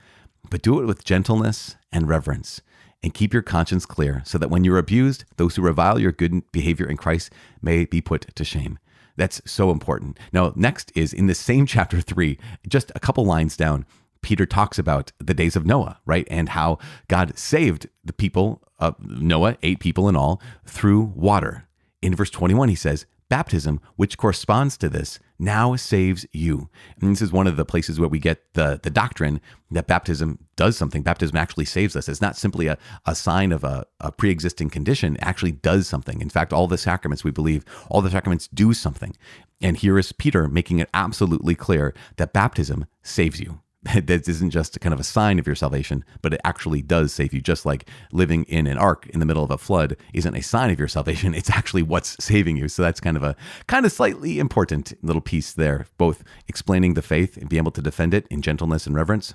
but 0.49 0.63
do 0.63 0.81
it 0.81 0.87
with 0.87 1.05
gentleness 1.05 1.77
and 1.91 2.09
reverence. 2.09 2.61
And 3.03 3.15
keep 3.15 3.33
your 3.33 3.43
conscience 3.43 3.87
clear 3.87 4.23
so 4.25 4.39
that 4.39 4.51
when 4.51 4.65
you're 4.65 4.79
abused, 4.79 5.25
those 5.37 5.55
who 5.55 5.63
revile 5.63 6.01
your 6.01 6.11
good 6.11 6.51
behavior 6.51 6.87
in 6.87 6.97
Christ 6.97 7.33
may 7.63 7.85
be 7.85 8.01
put 8.01 8.35
to 8.35 8.45
shame. 8.45 8.79
That's 9.17 9.41
so 9.45 9.71
important. 9.71 10.19
Now, 10.33 10.53
next 10.57 10.91
is 10.97 11.13
in 11.13 11.27
the 11.27 11.35
same 11.35 11.65
chapter 11.65 12.01
three, 12.01 12.39
just 12.69 12.91
a 12.97 13.01
couple 13.01 13.25
lines 13.25 13.57
down, 13.57 13.87
Peter 14.21 14.47
talks 14.47 14.81
about 14.81 15.13
the 15.19 15.35
days 15.35 15.55
of 15.55 15.65
Noah, 15.65 16.01
right? 16.07 16.27
And 16.29 16.51
how 16.51 16.79
God 17.07 17.39
saved 17.39 17.89
the 18.05 18.13
people, 18.13 18.63
of 18.81 18.97
Noah, 19.01 19.57
eight 19.63 19.79
people 19.79 20.09
in 20.09 20.17
all, 20.17 20.41
through 20.65 21.13
water 21.15 21.68
in 22.03 22.15
verse 22.15 22.31
21, 22.31 22.69
he 22.69 22.75
says, 22.75 23.07
Baptism, 23.29 23.81
which 23.97 24.17
corresponds 24.17 24.79
to 24.79 24.89
this, 24.89 25.19
now 25.39 25.77
saves 25.77 26.25
you. 26.33 26.71
And 26.99 27.13
this 27.13 27.21
is 27.21 27.31
one 27.31 27.47
of 27.47 27.57
the 27.57 27.65
places 27.65 28.01
where 28.01 28.09
we 28.09 28.19
get 28.19 28.55
the, 28.55 28.81
the 28.83 28.91
doctrine 28.91 29.43
that 29.71 29.87
baptism 29.87 30.39
does 30.57 30.79
something. 30.79 31.03
Baptism 31.03 31.37
actually 31.37 31.67
saves 31.67 31.95
us. 31.95 32.09
It's 32.09 32.23
not 32.23 32.39
simply 32.39 32.69
a, 32.69 32.79
a 33.05 33.15
sign 33.15 33.53
of 33.53 33.65
a, 33.65 33.85
a 34.01 34.11
pre 34.11 34.31
existing 34.31 34.71
condition, 34.71 35.17
it 35.17 35.23
actually 35.23 35.53
does 35.53 35.87
something. 35.87 36.23
In 36.23 36.31
fact, 36.31 36.55
all 36.55 36.67
the 36.67 36.79
sacraments, 36.79 37.23
we 37.23 37.31
believe, 37.31 37.65
all 37.91 38.01
the 38.01 38.11
sacraments 38.11 38.49
do 38.49 38.73
something. 38.73 39.15
And 39.61 39.77
here 39.77 39.99
is 39.99 40.13
Peter 40.13 40.49
making 40.49 40.79
it 40.79 40.89
absolutely 40.95 41.55
clear 41.55 41.95
that 42.17 42.33
baptism 42.33 42.87
saves 43.03 43.41
you. 43.41 43.61
that 43.95 44.29
isn't 44.29 44.51
just 44.51 44.81
kind 44.81 44.93
of 44.93 45.01
a 45.01 45.05
sign 45.05 45.39
of 45.39 45.47
your 45.47 45.57
salvation, 45.57 46.05
but 46.23 46.35
it 46.35 46.41
actually 46.45 46.83
does 46.83 47.13
save 47.13 47.33
you. 47.33 47.41
Just 47.41 47.65
like 47.65 47.89
living 48.13 48.45
in 48.45 48.67
an 48.67 48.79
ark 48.79 49.07
in 49.09 49.21
the 49.21 49.27
middle 49.27 49.45
of 49.45 49.51
a 49.51 49.59
flood 49.59 49.97
isn't 50.13 50.35
a 50.35 50.43
sign 50.43 50.71
of 50.71 50.79
your 50.79 50.89
salvation, 50.89 51.35
it's 51.35 51.51
actually 51.51 51.83
what's 51.83 52.23
saving 52.23 52.57
you. 52.57 52.69
So 52.69 52.83
that's 52.83 53.01
kind 53.01 53.17
of 53.17 53.23
a 53.23 53.37
kind 53.67 53.87
of 53.87 53.93
slightly 53.93 54.39
important 54.39 54.93
little 55.03 55.23
piece 55.23 55.53
there, 55.53 55.87
both 55.97 56.23
explaining 56.47 56.95
the 56.95 57.03
faith 57.03 57.37
and 57.37 57.49
being 57.49 57.63
able 57.63 57.73
to 57.73 57.83
defend 57.83 58.15
it 58.15 58.27
in 58.31 58.43
gentleness 58.43 58.87
and 58.87 58.95
reverence, 58.95 59.35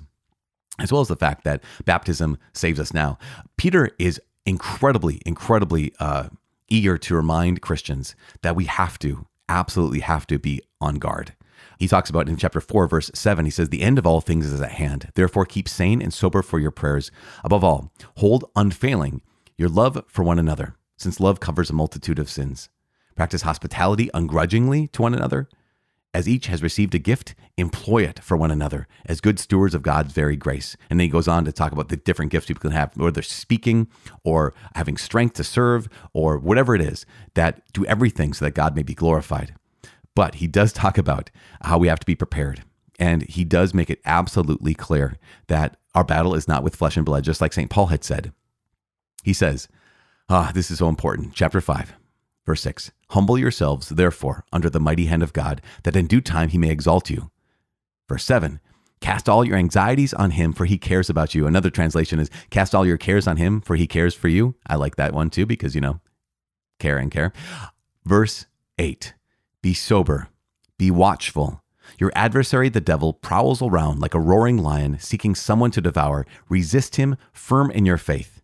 as 0.78 0.92
well 0.92 1.00
as 1.00 1.08
the 1.08 1.16
fact 1.16 1.44
that 1.44 1.62
baptism 1.84 2.38
saves 2.52 2.78
us 2.78 2.92
now. 2.92 3.18
Peter 3.56 3.90
is 3.98 4.20
incredibly, 4.46 5.20
incredibly 5.24 5.92
uh, 6.00 6.28
eager 6.68 6.98
to 6.98 7.14
remind 7.14 7.60
Christians 7.60 8.14
that 8.42 8.56
we 8.56 8.64
have 8.64 8.98
to, 9.00 9.26
absolutely 9.48 10.00
have 10.00 10.26
to 10.26 10.38
be 10.38 10.60
on 10.80 10.96
guard. 10.96 11.34
He 11.84 11.88
talks 11.88 12.08
about 12.08 12.30
in 12.30 12.38
chapter 12.38 12.62
4, 12.62 12.88
verse 12.88 13.10
7, 13.12 13.44
he 13.44 13.50
says, 13.50 13.68
The 13.68 13.82
end 13.82 13.98
of 13.98 14.06
all 14.06 14.22
things 14.22 14.50
is 14.50 14.58
at 14.58 14.72
hand. 14.72 15.10
Therefore, 15.16 15.44
keep 15.44 15.68
sane 15.68 16.00
and 16.00 16.14
sober 16.14 16.40
for 16.40 16.58
your 16.58 16.70
prayers. 16.70 17.10
Above 17.44 17.62
all, 17.62 17.92
hold 18.16 18.50
unfailing 18.56 19.20
your 19.58 19.68
love 19.68 20.02
for 20.06 20.22
one 20.22 20.38
another, 20.38 20.76
since 20.96 21.20
love 21.20 21.40
covers 21.40 21.68
a 21.68 21.74
multitude 21.74 22.18
of 22.18 22.30
sins. 22.30 22.70
Practice 23.16 23.42
hospitality 23.42 24.08
ungrudgingly 24.14 24.88
to 24.92 25.02
one 25.02 25.12
another. 25.12 25.46
As 26.14 26.26
each 26.26 26.46
has 26.46 26.62
received 26.62 26.94
a 26.94 26.98
gift, 26.98 27.34
employ 27.58 28.04
it 28.04 28.18
for 28.20 28.38
one 28.38 28.50
another 28.50 28.88
as 29.04 29.20
good 29.20 29.38
stewards 29.38 29.74
of 29.74 29.82
God's 29.82 30.14
very 30.14 30.36
grace. 30.36 30.78
And 30.88 30.98
then 30.98 31.04
he 31.04 31.10
goes 31.10 31.28
on 31.28 31.44
to 31.44 31.52
talk 31.52 31.72
about 31.72 31.90
the 31.90 31.98
different 31.98 32.32
gifts 32.32 32.46
people 32.46 32.62
can 32.62 32.70
have, 32.70 32.96
whether 32.96 33.20
speaking 33.20 33.88
or 34.24 34.54
having 34.74 34.96
strength 34.96 35.34
to 35.34 35.44
serve 35.44 35.90
or 36.14 36.38
whatever 36.38 36.74
it 36.74 36.80
is, 36.80 37.04
that 37.34 37.60
do 37.74 37.84
everything 37.84 38.32
so 38.32 38.46
that 38.46 38.54
God 38.54 38.74
may 38.74 38.82
be 38.82 38.94
glorified. 38.94 39.54
But 40.14 40.36
he 40.36 40.46
does 40.46 40.72
talk 40.72 40.96
about 40.96 41.30
how 41.62 41.78
we 41.78 41.88
have 41.88 42.00
to 42.00 42.06
be 42.06 42.14
prepared. 42.14 42.62
And 42.98 43.22
he 43.22 43.44
does 43.44 43.74
make 43.74 43.90
it 43.90 44.00
absolutely 44.04 44.74
clear 44.74 45.16
that 45.48 45.76
our 45.94 46.04
battle 46.04 46.34
is 46.34 46.46
not 46.46 46.62
with 46.62 46.76
flesh 46.76 46.96
and 46.96 47.04
blood, 47.04 47.24
just 47.24 47.40
like 47.40 47.52
St. 47.52 47.70
Paul 47.70 47.86
had 47.86 48.04
said. 48.04 48.32
He 49.22 49.32
says, 49.32 49.68
Ah, 50.28 50.52
this 50.54 50.70
is 50.70 50.78
so 50.78 50.88
important. 50.88 51.34
Chapter 51.34 51.60
5, 51.60 51.94
verse 52.46 52.62
6 52.62 52.92
Humble 53.10 53.38
yourselves, 53.38 53.88
therefore, 53.88 54.44
under 54.52 54.70
the 54.70 54.80
mighty 54.80 55.06
hand 55.06 55.22
of 55.22 55.32
God, 55.32 55.60
that 55.82 55.96
in 55.96 56.06
due 56.06 56.20
time 56.20 56.48
he 56.48 56.58
may 56.58 56.70
exalt 56.70 57.10
you. 57.10 57.30
Verse 58.08 58.24
7 58.24 58.60
Cast 59.00 59.28
all 59.28 59.44
your 59.44 59.56
anxieties 59.56 60.14
on 60.14 60.30
him, 60.30 60.52
for 60.52 60.64
he 60.64 60.78
cares 60.78 61.10
about 61.10 61.34
you. 61.34 61.46
Another 61.46 61.70
translation 61.70 62.18
is 62.18 62.30
Cast 62.50 62.74
all 62.74 62.86
your 62.86 62.96
cares 62.96 63.26
on 63.26 63.36
him, 63.36 63.60
for 63.60 63.76
he 63.76 63.86
cares 63.86 64.14
for 64.14 64.28
you. 64.28 64.54
I 64.66 64.76
like 64.76 64.96
that 64.96 65.12
one 65.12 65.30
too, 65.30 65.46
because, 65.46 65.74
you 65.74 65.80
know, 65.80 66.00
care 66.78 66.96
and 66.96 67.10
care. 67.10 67.32
Verse 68.04 68.46
8 68.78 69.14
be 69.64 69.72
sober, 69.72 70.28
be 70.76 70.90
watchful. 70.90 71.62
Your 71.98 72.12
adversary, 72.14 72.68
the 72.68 72.82
devil, 72.82 73.14
prowls 73.14 73.62
around 73.62 73.98
like 73.98 74.12
a 74.12 74.20
roaring 74.20 74.58
lion, 74.58 74.98
seeking 74.98 75.34
someone 75.34 75.70
to 75.70 75.80
devour. 75.80 76.26
Resist 76.50 76.96
him, 76.96 77.16
firm 77.32 77.70
in 77.70 77.86
your 77.86 77.96
faith. 77.96 78.42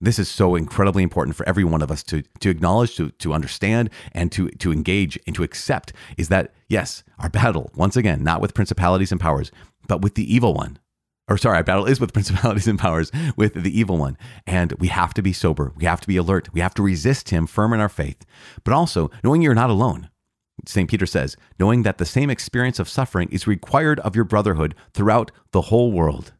This 0.00 0.18
is 0.18 0.30
so 0.30 0.54
incredibly 0.54 1.02
important 1.02 1.36
for 1.36 1.46
every 1.46 1.62
one 1.62 1.82
of 1.82 1.90
us 1.90 2.02
to, 2.04 2.22
to 2.40 2.48
acknowledge, 2.48 2.96
to, 2.96 3.10
to 3.10 3.34
understand, 3.34 3.90
and 4.12 4.32
to, 4.32 4.48
to 4.48 4.72
engage 4.72 5.18
and 5.26 5.36
to 5.36 5.42
accept 5.42 5.92
is 6.16 6.30
that, 6.30 6.54
yes, 6.70 7.04
our 7.18 7.28
battle, 7.28 7.70
once 7.74 7.94
again, 7.94 8.24
not 8.24 8.40
with 8.40 8.54
principalities 8.54 9.12
and 9.12 9.20
powers, 9.20 9.52
but 9.86 10.00
with 10.00 10.14
the 10.14 10.34
evil 10.34 10.54
one. 10.54 10.78
Or, 11.28 11.36
sorry, 11.36 11.58
our 11.58 11.64
battle 11.64 11.84
is 11.84 12.00
with 12.00 12.12
principalities 12.14 12.66
and 12.66 12.78
powers, 12.78 13.12
with 13.36 13.62
the 13.62 13.78
evil 13.78 13.98
one. 13.98 14.16
And 14.46 14.72
we 14.78 14.88
have 14.88 15.12
to 15.14 15.22
be 15.22 15.34
sober. 15.34 15.74
We 15.76 15.84
have 15.84 16.00
to 16.00 16.08
be 16.08 16.16
alert. 16.16 16.54
We 16.54 16.60
have 16.60 16.72
to 16.76 16.82
resist 16.82 17.28
him, 17.28 17.46
firm 17.46 17.74
in 17.74 17.80
our 17.80 17.90
faith, 17.90 18.24
but 18.64 18.72
also 18.72 19.10
knowing 19.22 19.42
you're 19.42 19.54
not 19.54 19.68
alone. 19.68 20.08
St. 20.66 20.90
Peter 20.90 21.06
says, 21.06 21.36
knowing 21.58 21.82
that 21.82 21.98
the 21.98 22.04
same 22.04 22.30
experience 22.30 22.78
of 22.78 22.88
suffering 22.88 23.28
is 23.30 23.46
required 23.46 24.00
of 24.00 24.16
your 24.16 24.24
brotherhood 24.24 24.74
throughout 24.92 25.30
the 25.52 25.62
whole 25.62 25.92
world. 25.92 26.32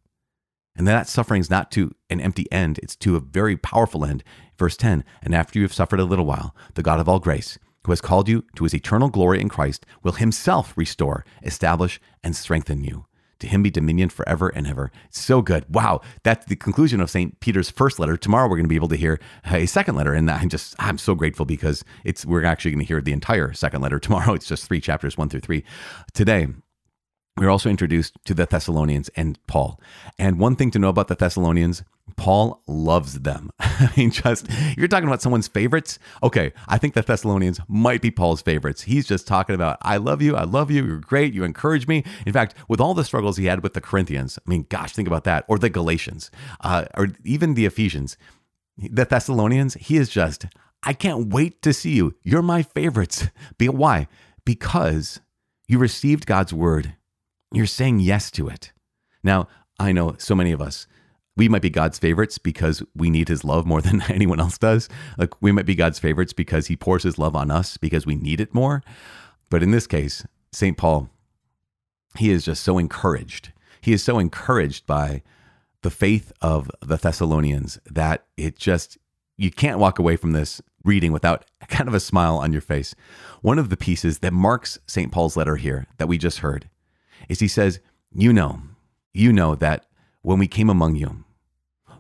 And 0.77 0.87
that 0.87 1.09
suffering 1.09 1.41
is 1.41 1.51
not 1.51 1.71
to 1.73 1.95
an 2.11 2.21
empty 2.21 2.51
end, 2.53 2.79
it's 2.83 2.97
to 2.97 3.17
a 3.17 3.21
very 3.21 3.57
powerful 3.57 4.05
end. 4.05 4.23
Verse 4.59 4.77
10 4.77 5.05
And 5.23 5.35
after 5.35 5.59
you 5.59 5.65
have 5.65 5.73
suffered 5.73 6.01
a 6.01 6.05
little 6.05 6.27
while, 6.27 6.55
the 6.75 6.83
God 6.83 7.01
of 7.01 7.09
all 7.09 7.19
grace, 7.19 7.59
who 7.85 7.93
has 7.93 8.01
called 8.01 8.29
you 8.29 8.45
to 8.57 8.65
his 8.65 8.75
eternal 8.75 9.09
glory 9.09 9.41
in 9.41 9.49
Christ, 9.49 9.87
will 10.03 10.13
himself 10.13 10.75
restore, 10.77 11.25
establish, 11.43 12.01
and 12.23 12.37
strengthen 12.37 12.85
you. 12.85 13.07
To 13.41 13.47
him 13.47 13.63
be 13.63 13.71
dominion 13.71 14.09
forever 14.09 14.49
and 14.49 14.67
ever. 14.67 14.91
So 15.11 15.43
good. 15.43 15.65
Wow. 15.69 16.01
That's 16.23 16.47
the 16.47 16.57
conclusion 16.57 17.01
of 17.01 17.11
St. 17.11 17.39
Peter's 17.41 17.71
first 17.71 17.99
letter. 17.99 18.17
Tomorrow 18.17 18.49
we're 18.49 18.57
going 18.57 18.65
to 18.65 18.69
be 18.69 18.77
able 18.77 18.89
to 18.89 18.97
hear 18.97 19.21
a 19.45 19.67
second 19.67 19.95
letter. 19.95 20.15
And 20.15 20.31
I'm 20.31 20.49
just, 20.49 20.75
I'm 20.79 20.99
so 20.99 21.15
grateful 21.15 21.45
because 21.45 21.85
it's, 22.05 22.25
we're 22.25 22.45
actually 22.45 22.71
going 22.71 22.81
to 22.81 22.87
hear 22.87 23.01
the 23.01 23.13
entire 23.13 23.53
second 23.53 23.83
letter 23.83 23.99
tomorrow. 23.99 24.33
It's 24.37 24.47
just 24.47 24.67
three 24.67 24.81
chapters, 24.81 25.17
one 25.17 25.29
through 25.29 25.41
three. 25.41 25.65
Today, 26.13 26.49
we're 27.39 27.51
also 27.51 27.69
introduced 27.69 28.17
to 28.25 28.35
the 28.35 28.47
Thessalonians 28.47 29.11
and 29.11 29.39
Paul. 29.47 29.79
And 30.19 30.39
one 30.39 30.57
thing 30.57 30.71
to 30.71 30.79
know 30.79 30.89
about 30.89 31.09
the 31.09 31.15
Thessalonians, 31.15 31.83
Paul 32.17 32.63
loves 32.67 33.21
them. 33.21 33.51
I 33.59 33.91
mean, 33.97 34.11
just 34.11 34.47
you're 34.77 34.89
talking 34.89 35.09
about 35.09 35.23
someone's 35.23 35.49
favorites, 35.49 35.99
okay, 36.23 36.53
I 36.69 36.79
think 36.79 36.95
the 36.95 37.03
Thessalonians 37.03 37.61
might 37.69 38.03
be 38.03 38.11
Paul's 38.11 38.43
favorites. 38.43 38.83
He's 38.83 39.07
just 39.07 39.27
talking 39.27 39.55
about, 39.55 39.79
I 39.83 39.99
love 39.99 40.23
you, 40.23 40.37
I 40.37 40.45
love 40.45 40.71
you, 40.71 40.85
you're 40.85 40.99
great, 40.99 41.35
you 41.35 41.45
encourage 41.45 41.87
me. 41.87 42.05
In 42.27 42.33
fact, 42.33 42.55
with 42.69 42.81
all 42.81 42.95
the 42.95 43.05
struggles 43.05 43.37
he 43.37 43.47
had 43.47 43.63
with 43.63 43.75
the 43.75 43.81
Corinthians, 43.81 44.39
I 44.39 44.51
mean, 44.51 44.67
gosh, 44.69 44.93
think 44.93 45.09
about 45.09 45.25
that, 45.25 45.45
or 45.49 45.59
the 45.59 45.71
Galatians, 45.71 46.31
uh, 46.61 46.87
or 46.97 47.09
even 47.25 47.55
the 47.55 47.67
Ephesians, 47.67 48.17
the 48.79 49.05
Thessalonians, 49.05 49.75
he 49.75 49.97
is 49.97 50.09
just, 50.09 50.47
I 50.83 50.93
can't 50.93 51.33
wait 51.33 51.63
to 51.63 51.73
see 51.73 51.95
you. 51.95 52.15
You're 52.23 52.43
my 52.43 52.63
favorites. 52.63 53.27
Be, 53.59 53.69
why? 53.69 54.09
Because 54.45 55.21
you 55.67 55.79
received 55.79 56.27
God's 56.27 56.53
word 56.53 56.95
you're 57.53 57.67
saying 57.67 58.01
yes 58.01 58.31
to 58.33 58.49
it. 58.49 58.73
Now, 59.23 59.49
I 59.79 59.93
know 59.93 60.17
so 60.19 60.35
many 60.35 60.53
of 60.53 60.61
us, 60.61 60.87
we 61.37 61.49
might 61.49 61.63
be 61.63 61.71
God's 61.71 61.99
favorites 61.99 62.39
because 62.39 62.83
we 62.95 63.11
need 63.11 63.29
his 63.29 63.45
love 63.45 63.67
more 63.67 63.83
than 63.83 64.03
anyone 64.03 64.41
else 64.41 64.59
does. 64.59 64.89
Like 65.19 65.41
we 65.43 65.53
might 65.53 65.67
be 65.67 65.75
God's 65.75 65.99
favorites 65.99 66.33
because 66.33 66.67
he 66.67 66.77
pours 66.77 67.03
his 67.03 67.19
love 67.19 67.37
on 67.37 67.51
us 67.51 67.77
because 67.77 68.07
we 68.07 68.15
need 68.17 68.41
it 68.41 68.55
more. 68.55 68.83
But 69.51 69.63
in 69.63 69.71
this 69.71 69.87
case, 69.87 70.27
St. 70.53 70.77
Paul, 70.77 71.09
he 72.17 72.31
is 72.31 72.45
just 72.45 72.63
so 72.63 72.79
encouraged. 72.79 73.53
He 73.81 73.93
is 73.93 74.03
so 74.03 74.19
encouraged 74.19 74.87
by 74.87 75.23
the 75.83 75.91
faith 75.91 76.33
of 76.41 76.71
the 76.81 76.97
Thessalonians 76.97 77.79
that 77.89 78.25
it 78.37 78.57
just, 78.57 78.99
you 79.37 79.51
can't 79.51 79.79
walk 79.79 79.99
away 79.99 80.17
from 80.17 80.33
this 80.33 80.61
reading 80.83 81.13
without 81.13 81.45
kind 81.69 81.89
of 81.89 81.95
a 81.95 82.01
smile 82.01 82.39
on 82.39 82.53
your 82.53 82.63
face. 82.63 82.95
One 83.43 83.59
of 83.59 83.69
the 83.69 83.77
pieces 83.77 84.21
that 84.21 84.33
marks 84.33 84.79
St. 84.87 85.13
Paul's 85.13 85.37
letter 85.37 85.57
here 85.57 85.87
that 85.99 86.09
we 86.09 86.19
just 86.19 86.39
heard 86.39 86.69
is 87.29 87.41
he 87.41 87.49
says, 87.49 87.81
You 88.13 88.33
know, 88.33 88.63
you 89.13 89.33
know 89.33 89.55
that 89.57 89.87
when 90.23 90.39
we 90.39 90.49
came 90.49 90.71
among 90.71 90.97
you, 90.97 91.25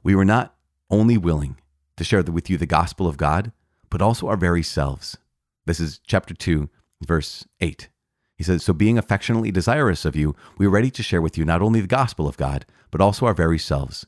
we 0.06 0.14
were 0.14 0.24
not 0.24 0.54
only 0.88 1.18
willing 1.18 1.56
to 1.96 2.04
share 2.04 2.22
with 2.22 2.48
you 2.48 2.56
the 2.56 2.64
gospel 2.64 3.08
of 3.08 3.16
God, 3.16 3.50
but 3.90 4.00
also 4.00 4.28
our 4.28 4.36
very 4.36 4.62
selves. 4.62 5.16
This 5.64 5.80
is 5.80 5.98
chapter 6.06 6.32
2, 6.32 6.70
verse 7.02 7.44
8. 7.60 7.88
He 8.36 8.44
says, 8.44 8.62
So 8.62 8.72
being 8.72 8.98
affectionately 8.98 9.50
desirous 9.50 10.04
of 10.04 10.14
you, 10.14 10.36
we 10.58 10.66
are 10.66 10.70
ready 10.70 10.92
to 10.92 11.02
share 11.02 11.20
with 11.20 11.36
you 11.36 11.44
not 11.44 11.60
only 11.60 11.80
the 11.80 11.88
gospel 11.88 12.28
of 12.28 12.36
God, 12.36 12.64
but 12.92 13.00
also 13.00 13.26
our 13.26 13.34
very 13.34 13.58
selves. 13.58 14.06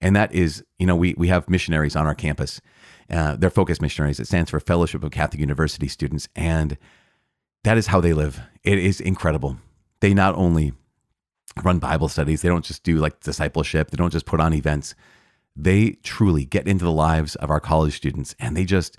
And 0.00 0.16
that 0.16 0.34
is, 0.34 0.64
you 0.80 0.86
know, 0.86 0.96
we, 0.96 1.14
we 1.16 1.28
have 1.28 1.48
missionaries 1.48 1.94
on 1.94 2.08
our 2.08 2.14
campus. 2.16 2.60
Uh, 3.08 3.36
they're 3.36 3.48
FOCUS 3.48 3.80
missionaries. 3.80 4.18
It 4.18 4.26
stands 4.26 4.50
for 4.50 4.58
Fellowship 4.58 5.04
of 5.04 5.12
Catholic 5.12 5.38
University 5.38 5.86
Students. 5.86 6.28
And 6.34 6.76
that 7.62 7.78
is 7.78 7.86
how 7.86 8.00
they 8.00 8.12
live. 8.12 8.40
It 8.64 8.80
is 8.80 9.00
incredible 9.00 9.58
they 10.00 10.12
not 10.12 10.34
only 10.34 10.72
run 11.62 11.78
Bible 11.78 12.08
studies, 12.08 12.42
they 12.42 12.48
don't 12.48 12.64
just 12.64 12.82
do 12.82 12.96
like 12.96 13.20
discipleship, 13.20 13.92
they 13.92 13.96
don't 13.96 14.12
just 14.12 14.26
put 14.26 14.40
on 14.40 14.52
events. 14.52 14.96
They 15.56 15.92
truly 16.02 16.44
get 16.44 16.68
into 16.68 16.84
the 16.84 16.92
lives 16.92 17.34
of 17.36 17.50
our 17.50 17.60
college 17.60 17.96
students 17.96 18.34
and 18.38 18.56
they 18.56 18.64
just, 18.64 18.98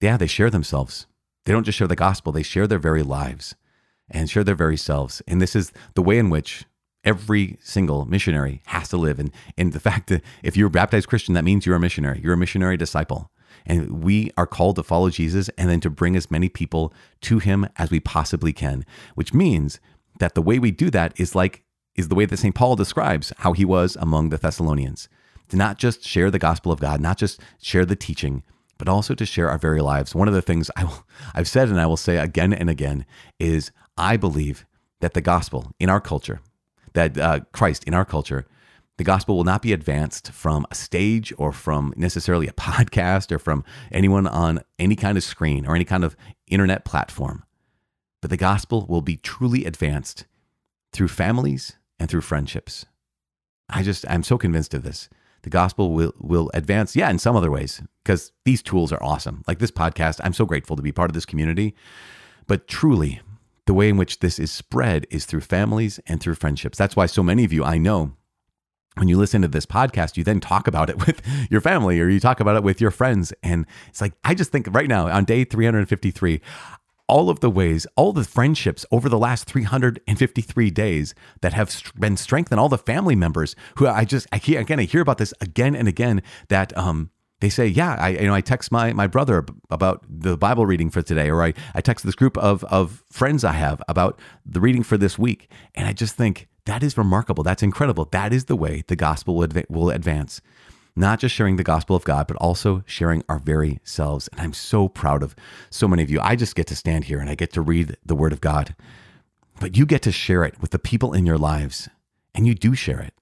yeah, 0.00 0.16
they 0.16 0.26
share 0.26 0.50
themselves. 0.50 1.06
They 1.44 1.52
don't 1.52 1.64
just 1.64 1.78
share 1.78 1.88
the 1.88 1.96
gospel, 1.96 2.32
they 2.32 2.42
share 2.42 2.66
their 2.66 2.78
very 2.78 3.02
lives 3.02 3.54
and 4.10 4.30
share 4.30 4.44
their 4.44 4.54
very 4.54 4.76
selves. 4.76 5.22
And 5.26 5.40
this 5.40 5.56
is 5.56 5.72
the 5.94 6.02
way 6.02 6.18
in 6.18 6.30
which 6.30 6.64
every 7.04 7.58
single 7.62 8.04
missionary 8.04 8.62
has 8.66 8.88
to 8.90 8.96
live. 8.96 9.18
And, 9.18 9.32
and 9.58 9.72
the 9.72 9.80
fact 9.88 10.08
that 10.08 10.22
if 10.42 10.56
you're 10.56 10.68
a 10.68 10.70
baptized 10.70 11.08
Christian, 11.08 11.34
that 11.34 11.44
means 11.44 11.66
you're 11.66 11.76
a 11.76 11.80
missionary, 11.80 12.20
you're 12.22 12.34
a 12.34 12.38
missionary 12.38 12.76
disciple. 12.76 13.30
And 13.66 14.02
we 14.02 14.30
are 14.36 14.46
called 14.46 14.76
to 14.76 14.82
follow 14.82 15.10
Jesus 15.10 15.48
and 15.50 15.68
then 15.68 15.80
to 15.80 15.90
bring 15.90 16.16
as 16.16 16.30
many 16.30 16.48
people 16.48 16.92
to 17.22 17.38
him 17.38 17.68
as 17.76 17.90
we 17.90 18.00
possibly 18.00 18.52
can, 18.52 18.84
which 19.14 19.34
means 19.34 19.78
that 20.18 20.34
the 20.34 20.42
way 20.42 20.58
we 20.58 20.70
do 20.70 20.90
that 20.90 21.18
is 21.18 21.34
like 21.34 21.62
is 21.94 22.08
the 22.08 22.14
way 22.14 22.24
that 22.24 22.38
St. 22.38 22.54
Paul 22.54 22.74
describes 22.74 23.32
how 23.38 23.52
he 23.52 23.64
was 23.64 23.96
among 24.00 24.30
the 24.30 24.38
Thessalonians. 24.38 25.08
To 25.48 25.56
not 25.56 25.78
just 25.78 26.02
share 26.02 26.30
the 26.30 26.38
gospel 26.38 26.72
of 26.72 26.80
God, 26.80 27.00
not 27.00 27.18
just 27.18 27.40
share 27.60 27.84
the 27.84 27.96
teaching, 27.96 28.42
but 28.78 28.88
also 28.88 29.14
to 29.14 29.26
share 29.26 29.50
our 29.50 29.58
very 29.58 29.82
lives. 29.82 30.14
One 30.14 30.28
of 30.28 30.34
the 30.34 30.42
things 30.42 30.70
I 30.76 30.84
will, 30.84 31.06
I've 31.34 31.48
said 31.48 31.68
and 31.68 31.80
I 31.80 31.86
will 31.86 31.96
say 31.96 32.16
again 32.16 32.52
and 32.52 32.70
again 32.70 33.04
is 33.38 33.70
I 33.96 34.16
believe 34.16 34.64
that 35.00 35.14
the 35.14 35.20
gospel 35.20 35.72
in 35.78 35.90
our 35.90 36.00
culture, 36.00 36.40
that 36.94 37.18
uh, 37.18 37.40
Christ 37.52 37.84
in 37.84 37.94
our 37.94 38.04
culture 38.04 38.46
the 38.98 39.04
gospel 39.04 39.36
will 39.36 39.44
not 39.44 39.62
be 39.62 39.72
advanced 39.72 40.30
from 40.30 40.66
a 40.70 40.74
stage 40.74 41.32
or 41.38 41.52
from 41.52 41.94
necessarily 41.96 42.46
a 42.46 42.52
podcast 42.52 43.32
or 43.32 43.38
from 43.38 43.64
anyone 43.90 44.26
on 44.26 44.60
any 44.78 44.96
kind 44.96 45.16
of 45.16 45.24
screen 45.24 45.66
or 45.66 45.74
any 45.74 45.84
kind 45.84 46.04
of 46.04 46.16
internet 46.46 46.84
platform. 46.84 47.44
But 48.20 48.30
the 48.30 48.36
gospel 48.36 48.86
will 48.88 49.02
be 49.02 49.16
truly 49.16 49.64
advanced 49.64 50.26
through 50.92 51.08
families 51.08 51.78
and 51.98 52.08
through 52.08 52.20
friendships. 52.20 52.86
I 53.68 53.82
just, 53.82 54.04
I'm 54.08 54.22
so 54.22 54.38
convinced 54.38 54.74
of 54.74 54.82
this. 54.82 55.08
The 55.42 55.50
gospel 55.50 55.92
will, 55.92 56.12
will 56.18 56.50
advance, 56.54 56.94
yeah, 56.94 57.10
in 57.10 57.18
some 57.18 57.36
other 57.36 57.50
ways, 57.50 57.82
because 58.04 58.32
these 58.44 58.62
tools 58.62 58.92
are 58.92 59.02
awesome. 59.02 59.42
Like 59.46 59.58
this 59.58 59.70
podcast, 59.70 60.20
I'm 60.22 60.32
so 60.32 60.46
grateful 60.46 60.76
to 60.76 60.82
be 60.82 60.92
part 60.92 61.10
of 61.10 61.14
this 61.14 61.26
community. 61.26 61.74
But 62.46 62.68
truly, 62.68 63.20
the 63.66 63.74
way 63.74 63.88
in 63.88 63.96
which 63.96 64.20
this 64.20 64.38
is 64.38 64.50
spread 64.50 65.06
is 65.10 65.24
through 65.24 65.40
families 65.40 66.00
and 66.06 66.20
through 66.20 66.34
friendships. 66.34 66.78
That's 66.78 66.96
why 66.96 67.06
so 67.06 67.22
many 67.22 67.44
of 67.44 67.52
you 67.52 67.64
I 67.64 67.78
know 67.78 68.12
when 68.96 69.08
you 69.08 69.16
listen 69.16 69.42
to 69.42 69.48
this 69.48 69.66
podcast, 69.66 70.16
you 70.16 70.24
then 70.24 70.40
talk 70.40 70.66
about 70.66 70.90
it 70.90 71.06
with 71.06 71.22
your 71.50 71.60
family 71.60 72.00
or 72.00 72.08
you 72.08 72.20
talk 72.20 72.40
about 72.40 72.56
it 72.56 72.62
with 72.62 72.80
your 72.80 72.90
friends. 72.90 73.32
And 73.42 73.66
it's 73.88 74.00
like, 74.00 74.12
I 74.24 74.34
just 74.34 74.52
think 74.52 74.68
right 74.70 74.88
now 74.88 75.08
on 75.08 75.24
day 75.24 75.44
353, 75.44 76.40
all 77.12 77.28
of 77.28 77.40
the 77.40 77.50
ways, 77.50 77.86
all 77.94 78.14
the 78.14 78.24
friendships 78.24 78.86
over 78.90 79.06
the 79.06 79.18
last 79.18 79.44
353 79.44 80.70
days 80.70 81.14
that 81.42 81.52
have 81.52 81.92
been 81.98 82.16
strengthened, 82.16 82.58
all 82.58 82.70
the 82.70 82.78
family 82.78 83.14
members 83.14 83.54
who 83.76 83.86
I 83.86 84.06
just, 84.06 84.26
I 84.32 84.38
hear, 84.38 84.58
again, 84.58 84.80
I 84.80 84.84
hear 84.84 85.02
about 85.02 85.18
this 85.18 85.34
again 85.38 85.76
and 85.76 85.86
again 85.86 86.22
that, 86.48 86.74
um, 86.74 87.10
they 87.40 87.50
say, 87.50 87.66
yeah, 87.66 87.96
I 87.98 88.10
you 88.10 88.28
know 88.28 88.34
I 88.34 88.40
text 88.40 88.70
my 88.70 88.92
my 88.92 89.08
brother 89.08 89.44
about 89.68 90.04
the 90.08 90.36
Bible 90.36 90.64
reading 90.64 90.90
for 90.90 91.02
today, 91.02 91.28
or 91.28 91.42
I, 91.42 91.54
I 91.74 91.80
text 91.80 92.04
this 92.04 92.14
group 92.14 92.38
of 92.38 92.62
of 92.64 93.02
friends 93.10 93.42
I 93.42 93.50
have 93.50 93.82
about 93.88 94.20
the 94.46 94.60
reading 94.60 94.84
for 94.84 94.96
this 94.96 95.18
week, 95.18 95.50
and 95.74 95.88
I 95.88 95.92
just 95.92 96.14
think 96.14 96.46
that 96.66 96.84
is 96.84 96.96
remarkable. 96.96 97.42
That's 97.42 97.64
incredible. 97.64 98.04
That 98.12 98.32
is 98.32 98.44
the 98.44 98.54
way 98.54 98.84
the 98.86 98.94
gospel 98.94 99.34
will, 99.34 99.42
adv- 99.42 99.66
will 99.68 99.90
advance. 99.90 100.40
Not 100.94 101.20
just 101.20 101.34
sharing 101.34 101.56
the 101.56 101.64
gospel 101.64 101.96
of 101.96 102.04
God, 102.04 102.26
but 102.26 102.36
also 102.36 102.82
sharing 102.86 103.22
our 103.28 103.38
very 103.38 103.80
selves. 103.82 104.28
And 104.28 104.40
I'm 104.40 104.52
so 104.52 104.88
proud 104.88 105.22
of 105.22 105.34
so 105.70 105.88
many 105.88 106.02
of 106.02 106.10
you. 106.10 106.20
I 106.20 106.36
just 106.36 106.54
get 106.54 106.66
to 106.66 106.76
stand 106.76 107.04
here 107.04 107.18
and 107.18 107.30
I 107.30 107.34
get 107.34 107.52
to 107.54 107.62
read 107.62 107.96
the 108.04 108.14
word 108.14 108.32
of 108.32 108.40
God, 108.40 108.74
but 109.58 109.76
you 109.76 109.86
get 109.86 110.02
to 110.02 110.12
share 110.12 110.44
it 110.44 110.60
with 110.60 110.70
the 110.70 110.78
people 110.78 111.14
in 111.14 111.24
your 111.24 111.38
lives, 111.38 111.88
and 112.34 112.46
you 112.46 112.54
do 112.54 112.74
share 112.74 113.00
it. 113.00 113.14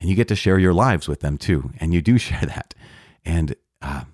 And 0.00 0.08
you 0.08 0.16
get 0.16 0.28
to 0.28 0.36
share 0.36 0.58
your 0.58 0.74
lives 0.74 1.08
with 1.08 1.20
them 1.20 1.38
too. 1.38 1.72
And 1.78 1.92
you 1.92 2.00
do 2.00 2.18
share 2.18 2.42
that. 2.42 2.74
And 3.24 3.54
uh, 3.82 4.04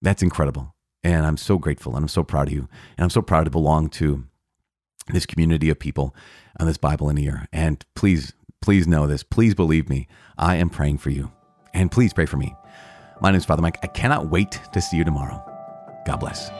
that's 0.00 0.22
incredible. 0.22 0.74
And 1.04 1.26
I'm 1.26 1.36
so 1.36 1.58
grateful 1.58 1.96
and 1.96 2.04
I'm 2.04 2.08
so 2.08 2.22
proud 2.22 2.48
of 2.48 2.54
you. 2.54 2.68
And 2.96 3.04
I'm 3.04 3.10
so 3.10 3.22
proud 3.22 3.44
to 3.44 3.50
belong 3.50 3.88
to 3.90 4.24
this 5.08 5.26
community 5.26 5.68
of 5.68 5.78
people 5.78 6.14
on 6.60 6.66
this 6.66 6.76
Bible 6.76 7.08
in 7.10 7.18
a 7.18 7.20
year. 7.20 7.46
And 7.52 7.84
please, 7.94 8.34
please 8.60 8.86
know 8.86 9.06
this. 9.06 9.22
Please 9.24 9.54
believe 9.54 9.88
me. 9.88 10.06
I 10.38 10.56
am 10.56 10.70
praying 10.70 10.98
for 10.98 11.10
you. 11.10 11.32
And 11.74 11.90
please 11.90 12.12
pray 12.12 12.26
for 12.26 12.36
me. 12.36 12.56
My 13.20 13.30
name 13.30 13.38
is 13.38 13.44
Father 13.44 13.62
Mike. 13.62 13.78
I 13.82 13.86
cannot 13.86 14.28
wait 14.28 14.60
to 14.72 14.80
see 14.80 14.96
you 14.96 15.04
tomorrow. 15.04 15.42
God 16.04 16.16
bless. 16.16 16.50